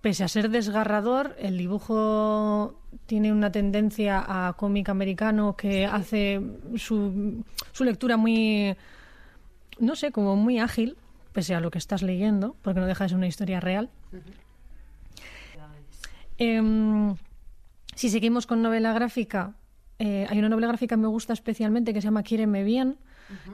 pese 0.00 0.24
a 0.24 0.28
ser 0.28 0.50
desgarrador, 0.50 1.36
el 1.38 1.58
dibujo 1.58 2.74
tiene 3.06 3.32
una 3.32 3.52
tendencia 3.52 4.24
a 4.26 4.52
cómic 4.54 4.88
americano 4.88 5.56
que 5.56 5.86
hace 5.86 6.40
su, 6.76 7.44
su 7.72 7.84
lectura 7.84 8.16
muy, 8.16 8.74
no 9.78 9.94
sé, 9.96 10.10
como 10.12 10.36
muy 10.36 10.58
ágil, 10.58 10.96
pese 11.32 11.54
a 11.54 11.60
lo 11.60 11.70
que 11.70 11.78
estás 11.78 12.02
leyendo, 12.02 12.56
porque 12.62 12.80
no 12.80 12.86
deja 12.86 13.04
de 13.04 13.08
ser 13.10 13.18
una 13.18 13.26
historia 13.26 13.60
real. 13.60 13.88
Em, 16.38 17.14
si 17.94 18.10
seguimos 18.10 18.46
con 18.46 18.62
novela 18.62 18.92
gráfica, 18.92 19.54
eh, 19.98 20.26
hay 20.28 20.38
una 20.38 20.48
novela 20.48 20.68
gráfica 20.68 20.96
que 20.96 21.02
me 21.02 21.08
gusta 21.08 21.32
especialmente 21.32 21.92
que 21.92 22.00
se 22.00 22.06
llama 22.06 22.22
Quiéreme 22.22 22.64
bien, 22.64 22.96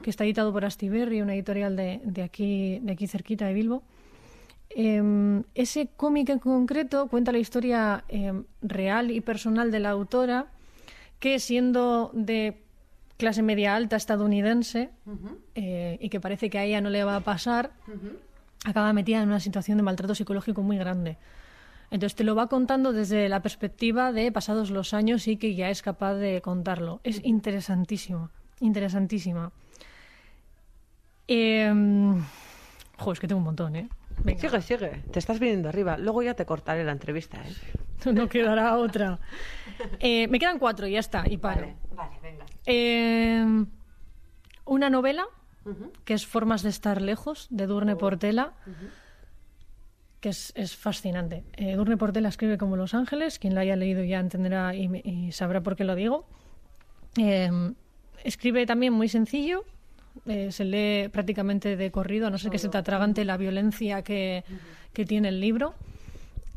que 0.01 0.09
está 0.09 0.25
editado 0.25 0.51
por 0.51 0.65
Astiberri, 0.65 1.21
una 1.21 1.33
editorial 1.33 1.75
de, 1.75 2.01
de 2.03 2.23
aquí, 2.23 2.79
de 2.81 2.91
aquí 2.93 3.07
cerquita 3.07 3.45
de 3.45 3.53
Bilbo. 3.53 3.83
Em, 4.71 5.43
ese 5.55 5.87
cómic 5.95 6.29
en 6.29 6.39
concreto 6.39 7.07
cuenta 7.07 7.31
la 7.31 7.39
historia 7.39 8.03
em, 8.07 8.43
real 8.61 9.09
y 9.09 9.21
personal 9.21 9.71
de 9.71 9.79
la 9.79 9.89
autora, 9.89 10.47
que 11.19 11.39
siendo 11.39 12.11
de 12.13 12.61
clase 13.17 13.41
media 13.41 13.75
alta 13.75 13.95
estadounidense 13.97 14.91
eh, 15.55 15.97
y 15.99 16.09
que 16.09 16.19
parece 16.19 16.49
que 16.49 16.57
a 16.57 16.63
ella 16.63 16.81
no 16.81 16.89
le 16.89 17.03
va 17.03 17.17
a 17.17 17.19
pasar, 17.21 17.71
acaba 18.65 18.93
metida 18.93 19.21
en 19.21 19.29
una 19.29 19.39
situación 19.39 19.77
de 19.77 19.83
maltrato 19.83 20.15
psicológico 20.15 20.61
muy 20.61 20.77
grande. 20.77 21.17
Entonces 21.91 22.15
te 22.15 22.23
lo 22.23 22.35
va 22.35 22.47
contando 22.47 22.93
desde 22.93 23.29
la 23.29 23.41
perspectiva 23.41 24.11
de 24.11 24.31
pasados 24.31 24.69
los 24.69 24.93
años 24.93 25.27
y 25.27 25.37
que 25.37 25.55
ya 25.55 25.69
es 25.69 25.81
capaz 25.81 26.15
de 26.15 26.41
contarlo. 26.41 26.99
Es 27.03 27.23
interesantísimo, 27.23 28.29
interesantísima. 28.59 29.51
Eh, 31.27 31.73
jo, 32.97 33.11
es 33.11 33.19
que 33.19 33.27
tengo 33.27 33.39
un 33.39 33.45
montón, 33.45 33.75
¿eh? 33.75 33.89
Venga. 34.23 34.39
Sigue, 34.39 34.61
sigue. 34.61 35.03
Te 35.11 35.19
estás 35.19 35.39
viniendo 35.39 35.69
arriba. 35.69 35.97
Luego 35.97 36.21
ya 36.21 36.33
te 36.33 36.45
cortaré 36.45 36.83
la 36.83 36.91
entrevista, 36.91 37.37
¿eh? 37.37 37.55
no 38.13 38.27
quedará 38.27 38.77
otra. 38.77 39.19
Eh, 39.99 40.27
me 40.27 40.39
quedan 40.39 40.59
cuatro 40.59 40.87
y 40.87 40.91
ya 40.91 40.99
está, 40.99 41.23
y 41.27 41.37
paro. 41.37 41.73
Vale, 41.95 42.19
venga. 42.21 42.45
Eh, 42.65 43.65
una 44.65 44.89
novela 44.89 45.25
que 46.05 46.13
es 46.13 46.25
Formas 46.25 46.63
de 46.63 46.69
estar 46.69 47.01
lejos, 47.01 47.47
de 47.49 47.67
Durne 47.67 47.95
Portela, 47.95 48.53
que 50.19 50.29
es, 50.29 50.51
es 50.55 50.75
fascinante. 50.75 51.43
Eh, 51.53 51.75
Durne 51.75 51.97
Portela 51.97 52.29
escribe 52.29 52.57
como 52.57 52.75
Los 52.75 52.93
Ángeles, 52.93 53.39
quien 53.39 53.55
lo 53.55 53.61
haya 53.61 53.75
leído 53.75 54.03
ya 54.03 54.19
entenderá 54.19 54.73
y, 54.75 55.31
sabrá 55.31 55.61
por 55.61 55.75
qué 55.75 55.83
lo 55.83 55.95
digo. 55.95 56.25
Eh, 57.17 57.49
escribe 58.23 58.65
también 58.65 58.93
muy 58.93 59.09
sencillo, 59.09 59.65
eh, 60.25 60.51
se 60.51 60.65
lee 60.65 61.09
prácticamente 61.09 61.75
de 61.75 61.91
corrido, 61.91 62.27
a 62.27 62.29
no 62.29 62.37
ser 62.37 62.51
que 62.51 62.59
se 62.59 62.69
te 62.69 62.77
atragante 62.77 63.25
la 63.25 63.37
violencia 63.37 64.03
que, 64.03 64.43
que 64.93 65.05
tiene 65.05 65.29
el 65.29 65.39
libro. 65.39 65.75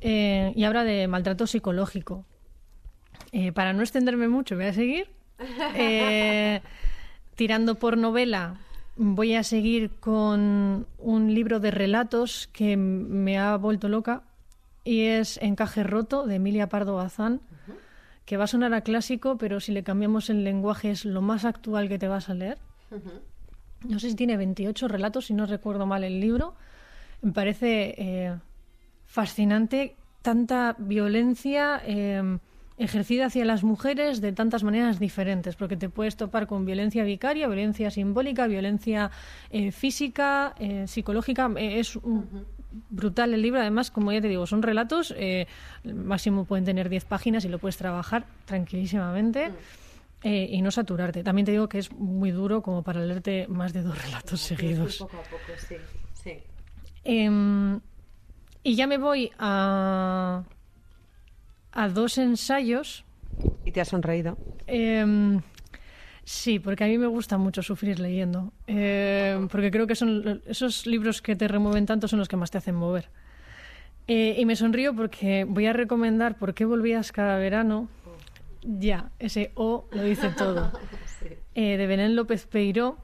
Eh, 0.01 0.53
y 0.57 0.65
habla 0.65 0.85
de 0.85 1.07
maltrato 1.07 1.47
psicológico. 1.47 2.25
Eh, 3.31 3.53
para 3.53 3.73
no 3.73 3.83
extenderme 3.83 4.29
mucho, 4.29 4.57
voy 4.57 4.67
a 4.67 4.73
seguir. 4.73 5.11
Tirando 7.37 7.77
por 7.77 7.97
novela, 7.97 8.57
voy 8.97 9.35
a 9.35 9.43
seguir 9.43 9.91
con 9.91 10.87
un 10.99 11.35
libro 11.35 11.61
de 11.61 11.71
relatos 11.71 12.49
que 12.53 12.77
me 12.77 13.39
ha 13.39 13.57
vuelto 13.57 13.89
loca 13.89 14.23
y 14.85 15.03
es 15.03 15.39
Encaje 15.43 15.83
roto 15.83 16.27
de 16.27 16.37
Emilia 16.37 16.69
Pardo 16.69 16.97
Bazán, 16.97 17.41
que 18.25 18.37
va 18.37 18.45
a 18.45 18.49
sonar 18.49 18.75
a 18.75 18.83
clásico, 18.83 19.39
pero 19.39 19.61
si 19.61 19.73
le 19.73 19.83
cambiamos 19.83 20.31
el 20.31 20.45
lenguaje 20.45 20.91
es 20.91 21.05
lo 21.05 21.23
más 21.23 21.45
actual 21.45 21.89
que 21.89 21.99
te 21.99 22.09
vas 22.09 22.29
a 22.29 22.35
leer. 22.35 22.59
No 23.89 23.99
sé 23.99 24.11
si 24.11 24.17
tiene 24.17 24.37
28 24.37 24.89
relatos, 24.89 25.27
si 25.27 25.35
no 25.35 25.47
recuerdo 25.47 25.87
mal 25.87 26.05
el 26.05 26.21
libro. 26.21 26.55
Me 27.21 27.33
parece 27.33 27.95
eh, 27.99 28.37
fascinante 29.07 29.97
tanta 30.23 30.77
violencia 30.79 31.83
eh, 31.85 32.39
ejercida 32.79 33.27
hacia 33.27 33.45
las 33.45 33.63
mujeres 33.65 34.21
de 34.21 34.33
tantas 34.33 34.65
maneras 34.65 34.99
diferentes, 34.99 35.57
porque 35.57 35.77
te 35.77 35.89
puedes 35.89 36.17
topar 36.17 36.47
con 36.47 36.65
violencia 36.65 37.05
vicaria, 37.05 37.47
violencia 37.47 37.91
simbólica, 37.91 38.47
violencia 38.47 39.11
eh, 39.51 39.73
física, 39.73 40.55
eh, 40.59 40.87
psicológica. 40.87 41.51
Eh, 41.57 41.79
es 41.81 41.97
un- 41.97 42.47
brutal 42.89 43.35
el 43.35 43.43
libro, 43.43 43.61
además, 43.61 43.91
como 43.91 44.13
ya 44.13 44.21
te 44.23 44.29
digo, 44.29 44.47
son 44.47 44.63
relatos, 44.63 45.15
máximo 45.85 46.47
pueden 46.47 46.65
tener 46.65 46.89
10 46.89 47.05
páginas 47.05 47.45
y 47.45 47.49
lo 47.51 47.59
puedes 47.59 47.77
trabajar 47.77 48.25
tranquilísimamente. 48.47 49.51
eh, 50.25 50.47
y 50.53 50.63
no 50.63 50.71
saturarte. 50.71 51.25
También 51.25 51.45
te 51.47 51.51
digo 51.51 51.69
que 51.69 51.79
es 51.79 51.91
muy 51.91 52.31
duro 52.31 52.63
como 52.63 52.85
para 52.85 53.05
leerte 53.05 53.47
más 53.49 53.73
de 53.73 53.83
dos 53.83 54.01
relatos 54.05 54.41
seguidos. 54.41 54.99
Poco 54.99 55.17
a 55.17 55.23
poco, 55.25 55.43
sí. 55.69 55.75
sí. 56.23 56.35
Em, 57.03 57.81
y 58.63 58.77
ya 58.77 58.87
me 58.87 58.99
voy 58.99 59.33
a, 59.41 60.45
a 61.73 61.89
dos 61.89 62.19
ensayos. 62.19 63.05
Y 63.65 63.73
te 63.73 63.81
has 63.81 63.89
sonreído. 63.89 64.37
Em, 64.67 65.41
sí, 66.25 66.59
porque 66.59 66.85
a 66.85 66.87
mí 66.87 66.99
me 66.99 67.07
gusta 67.07 67.39
mucho 67.39 67.63
sufrir 67.63 67.99
leyendo. 67.99 68.53
Em, 68.67 69.49
porque 69.49 69.71
creo 69.71 69.87
que 69.87 69.95
son 69.95 70.43
esos 70.47 70.87
libros 70.87 71.23
que 71.23 71.35
te 71.35 71.49
remueven 71.49 71.87
tanto 71.87 72.09
son 72.09 72.19
los 72.19 72.29
que 72.29 72.37
más 72.37 72.51
te 72.51 72.59
hacen 72.59 72.75
mover. 72.75 73.09
Eh, 74.07 74.37
y 74.39 74.45
me 74.45 74.57
sonrío 74.57 74.95
porque 74.95 75.45
voy 75.45 75.67
a 75.67 75.73
recomendar 75.73 76.37
¿Por 76.37 76.55
qué 76.55 76.65
volvías 76.65 77.13
cada 77.13 77.39
verano? 77.39 77.89
Ya, 78.63 79.11
ese 79.21 79.53
O 79.55 79.87
lo 79.93 80.03
dice 80.03 80.31
todo. 80.31 80.73
Eh, 81.55 81.77
de 81.77 81.87
Belén 81.87 82.17
López 82.17 82.47
Peiró, 82.47 82.97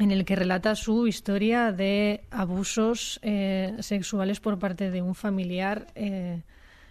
en 0.00 0.10
el 0.10 0.24
que 0.24 0.36
relata 0.36 0.74
su 0.74 1.06
historia 1.06 1.70
de 1.70 2.22
abusos 2.30 3.20
eh, 3.22 3.76
sexuales 3.80 4.40
por 4.40 4.58
parte 4.58 4.90
de 4.90 5.02
un 5.02 5.14
familiar 5.14 5.86
eh, 5.94 6.40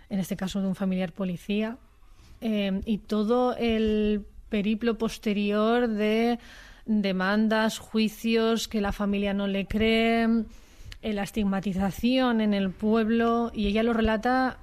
en 0.10 0.20
este 0.20 0.36
caso 0.36 0.62
de 0.62 0.68
un 0.68 0.76
familiar 0.76 1.12
policía, 1.12 1.78
eh, 2.42 2.82
y 2.86 3.00
todo 3.00 3.56
el 3.58 4.26
periplo 4.50 4.98
posterior 4.98 5.88
de 5.88 6.40
demandas, 6.86 7.80
juicios 7.80 8.68
que 8.68 8.80
la 8.80 8.92
familia 8.92 9.34
no 9.34 9.48
le 9.48 9.66
cree, 9.66 10.28
eh, 11.02 11.14
la 11.14 11.24
estigmatización 11.24 12.42
en 12.42 12.54
el 12.54 12.72
pueblo, 12.72 13.52
y 13.54 13.68
ella 13.68 13.84
lo 13.84 13.94
relata 13.94 14.58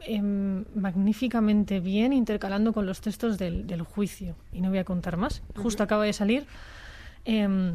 em, 0.00 0.64
magníficamente 0.74 1.80
bien, 1.80 2.12
intercalando 2.12 2.72
con 2.72 2.86
los 2.86 3.00
textos 3.00 3.38
del, 3.38 3.66
del 3.66 3.82
juicio. 3.82 4.36
Y 4.52 4.60
no 4.60 4.70
voy 4.70 4.78
a 4.78 4.84
contar 4.84 5.16
más. 5.16 5.42
Justo 5.56 5.82
acaba 5.82 6.04
de 6.04 6.12
salir 6.12 6.46
em, 7.24 7.72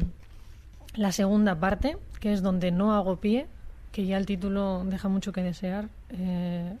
la 0.94 1.12
segunda 1.12 1.58
parte, 1.58 1.96
que 2.20 2.32
es 2.32 2.42
donde 2.42 2.70
no 2.70 2.94
hago 2.94 3.16
pie, 3.16 3.46
que 3.92 4.06
ya 4.06 4.16
el 4.16 4.26
título 4.26 4.82
deja 4.86 5.08
mucho 5.08 5.32
que 5.32 5.42
desear. 5.42 5.88
Eh, 6.10 6.72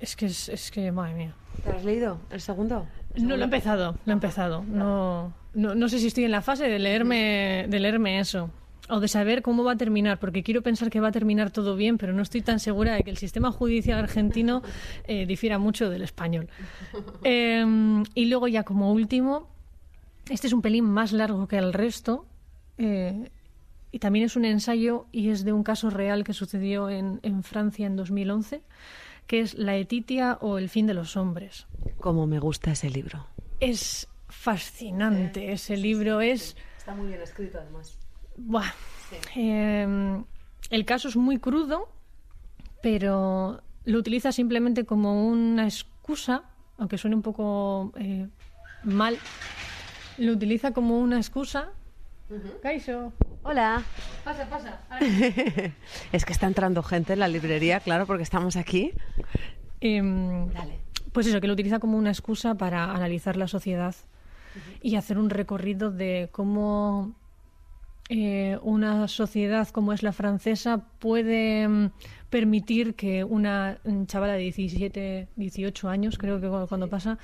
es 0.00 0.16
que 0.16 0.26
es, 0.26 0.48
es 0.48 0.70
que, 0.70 0.90
madre 0.90 1.14
mía. 1.14 1.34
¿Te 1.64 1.70
has 1.70 1.84
leído 1.84 2.18
el 2.30 2.40
segundo? 2.40 2.86
No 3.16 3.36
lo 3.36 3.42
he 3.42 3.44
empezado, 3.44 3.96
lo 4.04 4.12
he 4.12 4.14
empezado. 4.14 4.64
No, 4.64 5.32
no, 5.54 5.74
no 5.74 5.88
sé 5.88 5.98
si 5.98 6.06
estoy 6.06 6.24
en 6.24 6.30
la 6.30 6.42
fase 6.42 6.68
de 6.68 6.78
leerme, 6.78 7.66
de 7.68 7.80
leerme 7.80 8.18
eso. 8.18 8.50
O 8.90 9.00
de 9.00 9.08
saber 9.08 9.42
cómo 9.42 9.64
va 9.64 9.72
a 9.72 9.76
terminar, 9.76 10.18
porque 10.18 10.42
quiero 10.42 10.62
pensar 10.62 10.88
que 10.88 10.98
va 10.98 11.08
a 11.08 11.12
terminar 11.12 11.50
todo 11.50 11.76
bien, 11.76 11.98
pero 11.98 12.14
no 12.14 12.22
estoy 12.22 12.40
tan 12.40 12.58
segura 12.58 12.94
de 12.94 13.02
que 13.02 13.10
el 13.10 13.18
sistema 13.18 13.52
judicial 13.52 13.98
argentino 13.98 14.62
eh, 15.04 15.26
difiera 15.26 15.58
mucho 15.58 15.90
del 15.90 16.02
español. 16.02 16.48
Eh, 17.24 18.02
y 18.14 18.26
luego 18.26 18.48
ya 18.48 18.62
como 18.62 18.92
último, 18.92 19.48
este 20.30 20.46
es 20.46 20.52
un 20.52 20.62
pelín 20.62 20.84
más 20.84 21.12
largo 21.12 21.46
que 21.48 21.58
el 21.58 21.72
resto, 21.72 22.24
eh, 22.78 23.28
y 23.92 23.98
también 23.98 24.24
es 24.24 24.36
un 24.36 24.44
ensayo 24.44 25.06
y 25.12 25.30
es 25.30 25.44
de 25.44 25.52
un 25.52 25.62
caso 25.62 25.90
real 25.90 26.24
que 26.24 26.32
sucedió 26.32 26.90
en, 26.90 27.20
en 27.22 27.42
Francia 27.42 27.86
en 27.86 27.96
2011, 27.96 28.62
que 29.26 29.40
es 29.40 29.54
La 29.54 29.76
Etitia 29.76 30.38
o 30.40 30.58
El 30.58 30.68
fin 30.68 30.86
de 30.86 30.94
los 30.94 31.16
hombres. 31.16 31.66
Cómo 31.98 32.26
me 32.26 32.38
gusta 32.38 32.72
ese 32.72 32.90
libro. 32.90 33.26
Es 33.60 34.08
fascinante 34.28 35.52
ese 35.52 35.76
libro, 35.76 36.20
es... 36.20 36.56
Está 36.76 36.94
muy 36.94 37.08
bien 37.08 37.20
escrito 37.20 37.58
además. 37.58 37.98
Buah. 38.36 38.72
Eh, 39.34 40.22
el 40.70 40.84
caso 40.84 41.08
es 41.08 41.16
muy 41.16 41.38
crudo, 41.38 41.88
pero 42.82 43.62
lo 43.84 43.98
utiliza 43.98 44.32
simplemente 44.32 44.84
como 44.84 45.28
una 45.28 45.64
excusa, 45.64 46.44
aunque 46.76 46.98
suene 46.98 47.16
un 47.16 47.22
poco 47.22 47.92
eh, 47.96 48.28
mal, 48.84 49.18
lo 50.18 50.32
utiliza 50.32 50.72
como 50.72 50.98
una 50.98 51.16
excusa. 51.16 51.70
Kaisho, 52.62 53.12
Hola. 53.42 53.82
pasa, 54.24 54.48
pasa. 54.48 54.78
es 56.12 56.24
que 56.24 56.32
está 56.32 56.46
entrando 56.46 56.82
gente 56.82 57.14
en 57.14 57.20
la 57.20 57.28
librería, 57.28 57.80
claro, 57.80 58.06
porque 58.06 58.22
estamos 58.22 58.56
aquí. 58.56 58.92
Em, 59.80 60.48
Dale. 60.52 60.78
Pues 61.12 61.26
eso, 61.26 61.40
que 61.40 61.46
lo 61.46 61.54
utiliza 61.54 61.78
como 61.78 61.96
una 61.96 62.10
excusa 62.10 62.54
para 62.56 62.92
analizar 62.94 63.36
la 63.36 63.48
sociedad 63.48 63.94
y 64.82 64.96
hacer 64.96 65.18
un 65.18 65.30
recorrido 65.30 65.90
de 65.90 66.28
cómo 66.32 67.14
eh, 68.10 68.58
una 68.62 69.08
sociedad 69.08 69.68
como 69.68 69.92
es 69.92 70.02
la 70.02 70.12
francesa 70.12 70.84
puede 70.98 71.66
mm, 71.68 71.90
permitir 72.30 72.94
que 72.94 73.24
una 73.24 73.78
mm, 73.84 74.04
chavala 74.04 74.34
de 74.34 74.40
17, 74.40 75.28
18 75.36 75.88
años, 75.88 76.18
creo 76.18 76.40
que 76.40 76.48
cu- 76.48 76.66
cuando 76.68 76.88
pasa, 76.88 77.18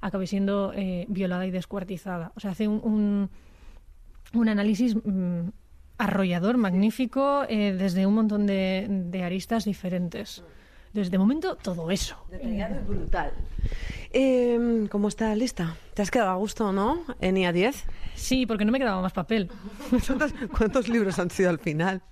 acabe 0.00 0.26
siendo 0.26 0.72
eh, 0.74 1.04
violada 1.08 1.46
y 1.46 1.50
descuartizada. 1.50 2.32
O 2.36 2.40
sea, 2.40 2.52
hace 2.52 2.68
un, 2.68 2.80
un, 2.82 3.30
un 4.38 4.48
análisis 4.48 4.96
mm, 4.96 5.48
arrollador, 5.98 6.56
magnífico, 6.56 7.44
eh, 7.48 7.74
desde 7.78 8.06
un 8.06 8.14
montón 8.14 8.46
de, 8.46 8.86
de 8.88 9.22
aristas 9.22 9.64
diferentes. 9.64 10.42
Desde 10.92 11.18
momento, 11.18 11.56
todo 11.56 11.90
eso. 11.90 12.16
Detallado 12.30 12.76
y 12.80 12.84
brutal. 12.84 13.32
Eh, 14.12 14.86
¿Cómo 14.90 15.08
está 15.08 15.34
lista? 15.34 15.76
¿Te 15.92 16.00
has 16.00 16.10
quedado 16.10 16.30
a 16.30 16.36
gusto, 16.36 16.72
no? 16.72 17.04
En 17.20 17.36
IA 17.36 17.52
10. 17.52 17.84
Sí, 18.14 18.46
porque 18.46 18.64
no 18.64 18.72
me 18.72 18.78
quedaba 18.78 19.02
más 19.02 19.12
papel. 19.12 19.50
¿Cuántos, 20.06 20.32
cuántos 20.56 20.88
libros 20.88 21.18
han 21.18 21.30
sido 21.30 21.50
al 21.50 21.58
final? 21.58 22.02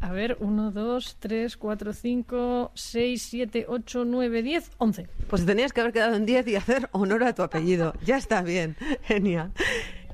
A 0.00 0.12
ver, 0.12 0.36
1, 0.40 0.70
2, 0.70 1.16
3, 1.18 1.56
4, 1.56 1.92
5, 1.92 2.72
6, 2.74 3.22
7, 3.22 3.66
8, 3.68 4.04
9, 4.06 4.42
10, 4.42 4.70
11. 4.78 5.08
Pues 5.28 5.46
tenías 5.46 5.72
que 5.72 5.80
haber 5.80 5.92
quedado 5.92 6.14
en 6.16 6.26
10 6.26 6.48
y 6.48 6.56
hacer 6.56 6.88
honor 6.92 7.24
a 7.24 7.34
tu 7.34 7.42
apellido. 7.42 7.94
Ya 8.04 8.16
está 8.16 8.42
bien, 8.42 8.76
genial. 9.02 9.52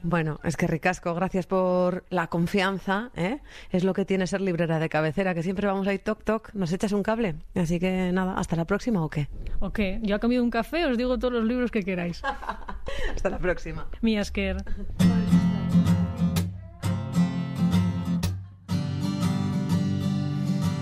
Bueno, 0.02 0.40
es 0.44 0.56
que 0.56 0.66
ricasco, 0.66 1.14
gracias 1.14 1.46
por 1.46 2.04
la 2.10 2.28
confianza, 2.28 3.10
¿eh? 3.16 3.40
Es 3.70 3.84
lo 3.84 3.92
que 3.92 4.04
tiene 4.04 4.26
ser 4.26 4.40
librera 4.40 4.78
de 4.78 4.88
cabecera, 4.88 5.34
que 5.34 5.42
siempre 5.42 5.66
vamos 5.66 5.86
ahí 5.86 5.98
toc 5.98 6.24
toc, 6.24 6.54
nos 6.54 6.72
echas 6.72 6.92
un 6.92 7.02
cable. 7.02 7.36
Así 7.54 7.78
que 7.78 8.10
nada, 8.12 8.34
hasta 8.34 8.56
la 8.56 8.64
próxima 8.64 9.04
o 9.04 9.10
qué? 9.10 9.28
Ok, 9.60 9.80
yo 10.02 10.16
he 10.16 10.20
comido 10.20 10.42
un 10.42 10.50
café, 10.50 10.86
os 10.86 10.96
digo 10.96 11.18
todos 11.18 11.34
los 11.34 11.44
libros 11.44 11.70
que 11.70 11.82
queráis. 11.82 12.22
Hasta 13.14 13.28
la 13.28 13.38
próxima. 13.38 13.86
Mi 14.00 14.18
Asker. 14.18 14.56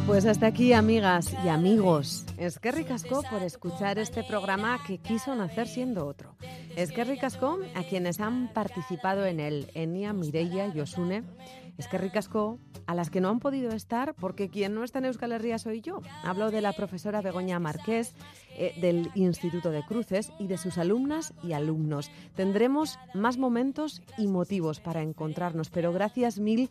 Pues 0.09 0.25
hasta 0.25 0.47
aquí, 0.47 0.73
amigas 0.73 1.35
y 1.45 1.49
amigos. 1.49 2.25
Es 2.39 2.59
que 2.59 2.73
ricasco 2.73 3.23
por 3.31 3.43
escuchar 3.43 3.99
este 3.99 4.25
programa 4.25 4.79
que 4.87 4.97
quiso 4.97 5.35
nacer 5.35 5.69
siendo 5.69 6.07
otro. 6.07 6.35
Es 6.77 6.93
que 6.93 7.05
ricasco 7.05 7.59
a 7.75 7.83
quienes 7.83 8.19
han 8.19 8.51
participado 8.55 9.27
en 9.27 9.39
él, 9.39 9.71
Enia, 9.75 10.15
Mireia 10.15 10.73
y 10.75 10.81
Osune. 10.81 11.25
Es 11.77 11.89
que 11.89 11.99
ricasco 11.99 12.59
a 12.87 12.95
las 12.95 13.11
que 13.11 13.21
no 13.21 13.29
han 13.29 13.39
podido 13.39 13.71
estar 13.71 14.15
porque 14.15 14.49
quien 14.49 14.75
no 14.75 14.83
está 14.83 14.99
en 14.99 15.05
Euskal 15.05 15.31
Herria 15.31 15.59
soy 15.59 15.83
yo. 15.83 16.01
Hablo 16.25 16.51
de 16.51 16.63
la 16.63 16.73
profesora 16.73 17.21
Begoña 17.21 17.61
Marqués 17.61 18.15
eh, 18.57 18.75
del 18.81 19.11
Instituto 19.15 19.71
de 19.71 19.85
Cruces 19.85 20.33
y 20.39 20.47
de 20.47 20.57
sus 20.57 20.79
alumnas 20.79 21.35
y 21.45 21.53
alumnos. 21.53 22.11
Tendremos 22.35 22.99
más 23.13 23.37
momentos 23.37 24.01
y 24.17 24.27
motivos 24.27 24.81
para 24.81 25.03
encontrarnos, 25.03 25.69
pero 25.69 25.93
gracias 25.93 26.41
mil 26.41 26.71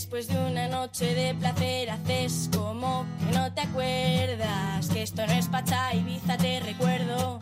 después 0.00 0.28
de 0.28 0.38
una 0.38 0.66
noche 0.66 1.14
de 1.14 1.34
placer 1.34 1.90
haces 1.90 2.48
como 2.56 3.04
que 3.18 3.36
no 3.36 3.52
te 3.52 3.60
acuerdas 3.60 4.88
que 4.88 5.02
esto 5.02 5.26
no 5.26 5.32
es 5.34 5.46
Pacha 5.46 5.94
Ibiza, 5.94 6.38
te 6.38 6.58
recuerdo 6.60 7.38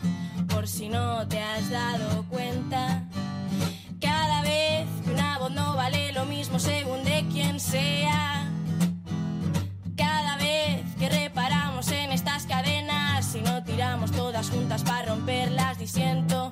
por 0.49 0.67
si 0.67 0.89
no 0.89 1.25
te 1.29 1.39
has 1.39 1.69
dado 1.69 2.25
cuenta. 2.27 3.03
Cada 4.01 4.41
vez 4.41 4.89
que 5.05 5.09
una 5.09 5.39
voz 5.39 5.51
no 5.51 5.77
vale 5.77 6.11
lo 6.11 6.25
mismo 6.25 6.59
según 6.59 7.05
de 7.05 7.25
quién 7.31 7.61
sea. 7.61 8.51
Cada 9.95 10.35
vez 10.35 10.83
que 10.99 11.07
reparamos 11.07 11.89
en 11.93 12.11
estas 12.11 12.43
cadenas 12.43 13.35
y 13.35 13.39
no 13.39 13.63
tiramos 13.63 14.11
todas 14.11 14.49
juntas 14.49 14.83
para 14.83 15.05
romperlas, 15.05 15.79
disiento. 15.79 16.51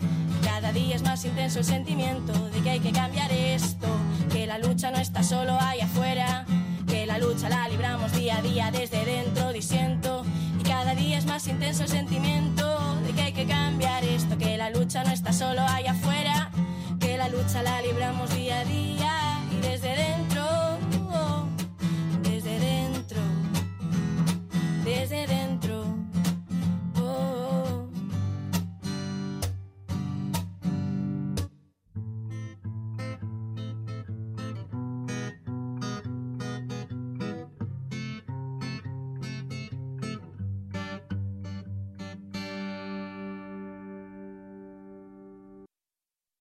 Cada 0.60 0.72
día 0.72 0.96
es 0.96 1.04
más 1.04 1.24
intenso 1.24 1.60
el 1.60 1.66
sentimiento 1.66 2.34
de 2.50 2.62
que 2.62 2.72
hay 2.72 2.80
que 2.80 2.92
cambiar 2.92 3.32
esto, 3.32 3.88
que 4.32 4.48
la 4.48 4.58
lucha 4.58 4.90
no 4.90 4.98
está 4.98 5.22
solo 5.22 5.56
ahí 5.62 5.82
afuera, 5.82 6.48
que 6.88 7.06
la 7.06 7.20
lucha 7.20 7.48
la 7.48 7.70
libramos 7.70 8.12
día 8.14 8.38
a 8.38 8.42
día 8.42 8.72
desde 8.72 9.06
dentro, 9.06 9.54
disiento. 9.54 10.26
Y 10.60 10.64
cada 10.64 10.96
día 10.96 11.20
es 11.20 11.28
más 11.28 11.48
intenso 11.48 11.84
el 11.84 11.90
sentimiento 11.90 12.96
de 13.06 13.12
que 13.12 13.22
hay 13.22 13.34
que 13.34 13.46
cambiar 13.46 14.04
esto, 14.04 14.36
que 14.40 14.58
la 14.58 14.72
lucha 14.72 15.04
no 15.04 15.12
está 15.12 15.32
solo 15.32 15.62
ahí 15.62 15.86
afuera, 15.86 16.50
que 17.00 17.20
la 17.20 17.30
lucha 17.30 17.62
la 17.62 17.80
libramos 17.84 18.34
día 18.34 18.62
a 18.62 18.66
día 18.66 18.88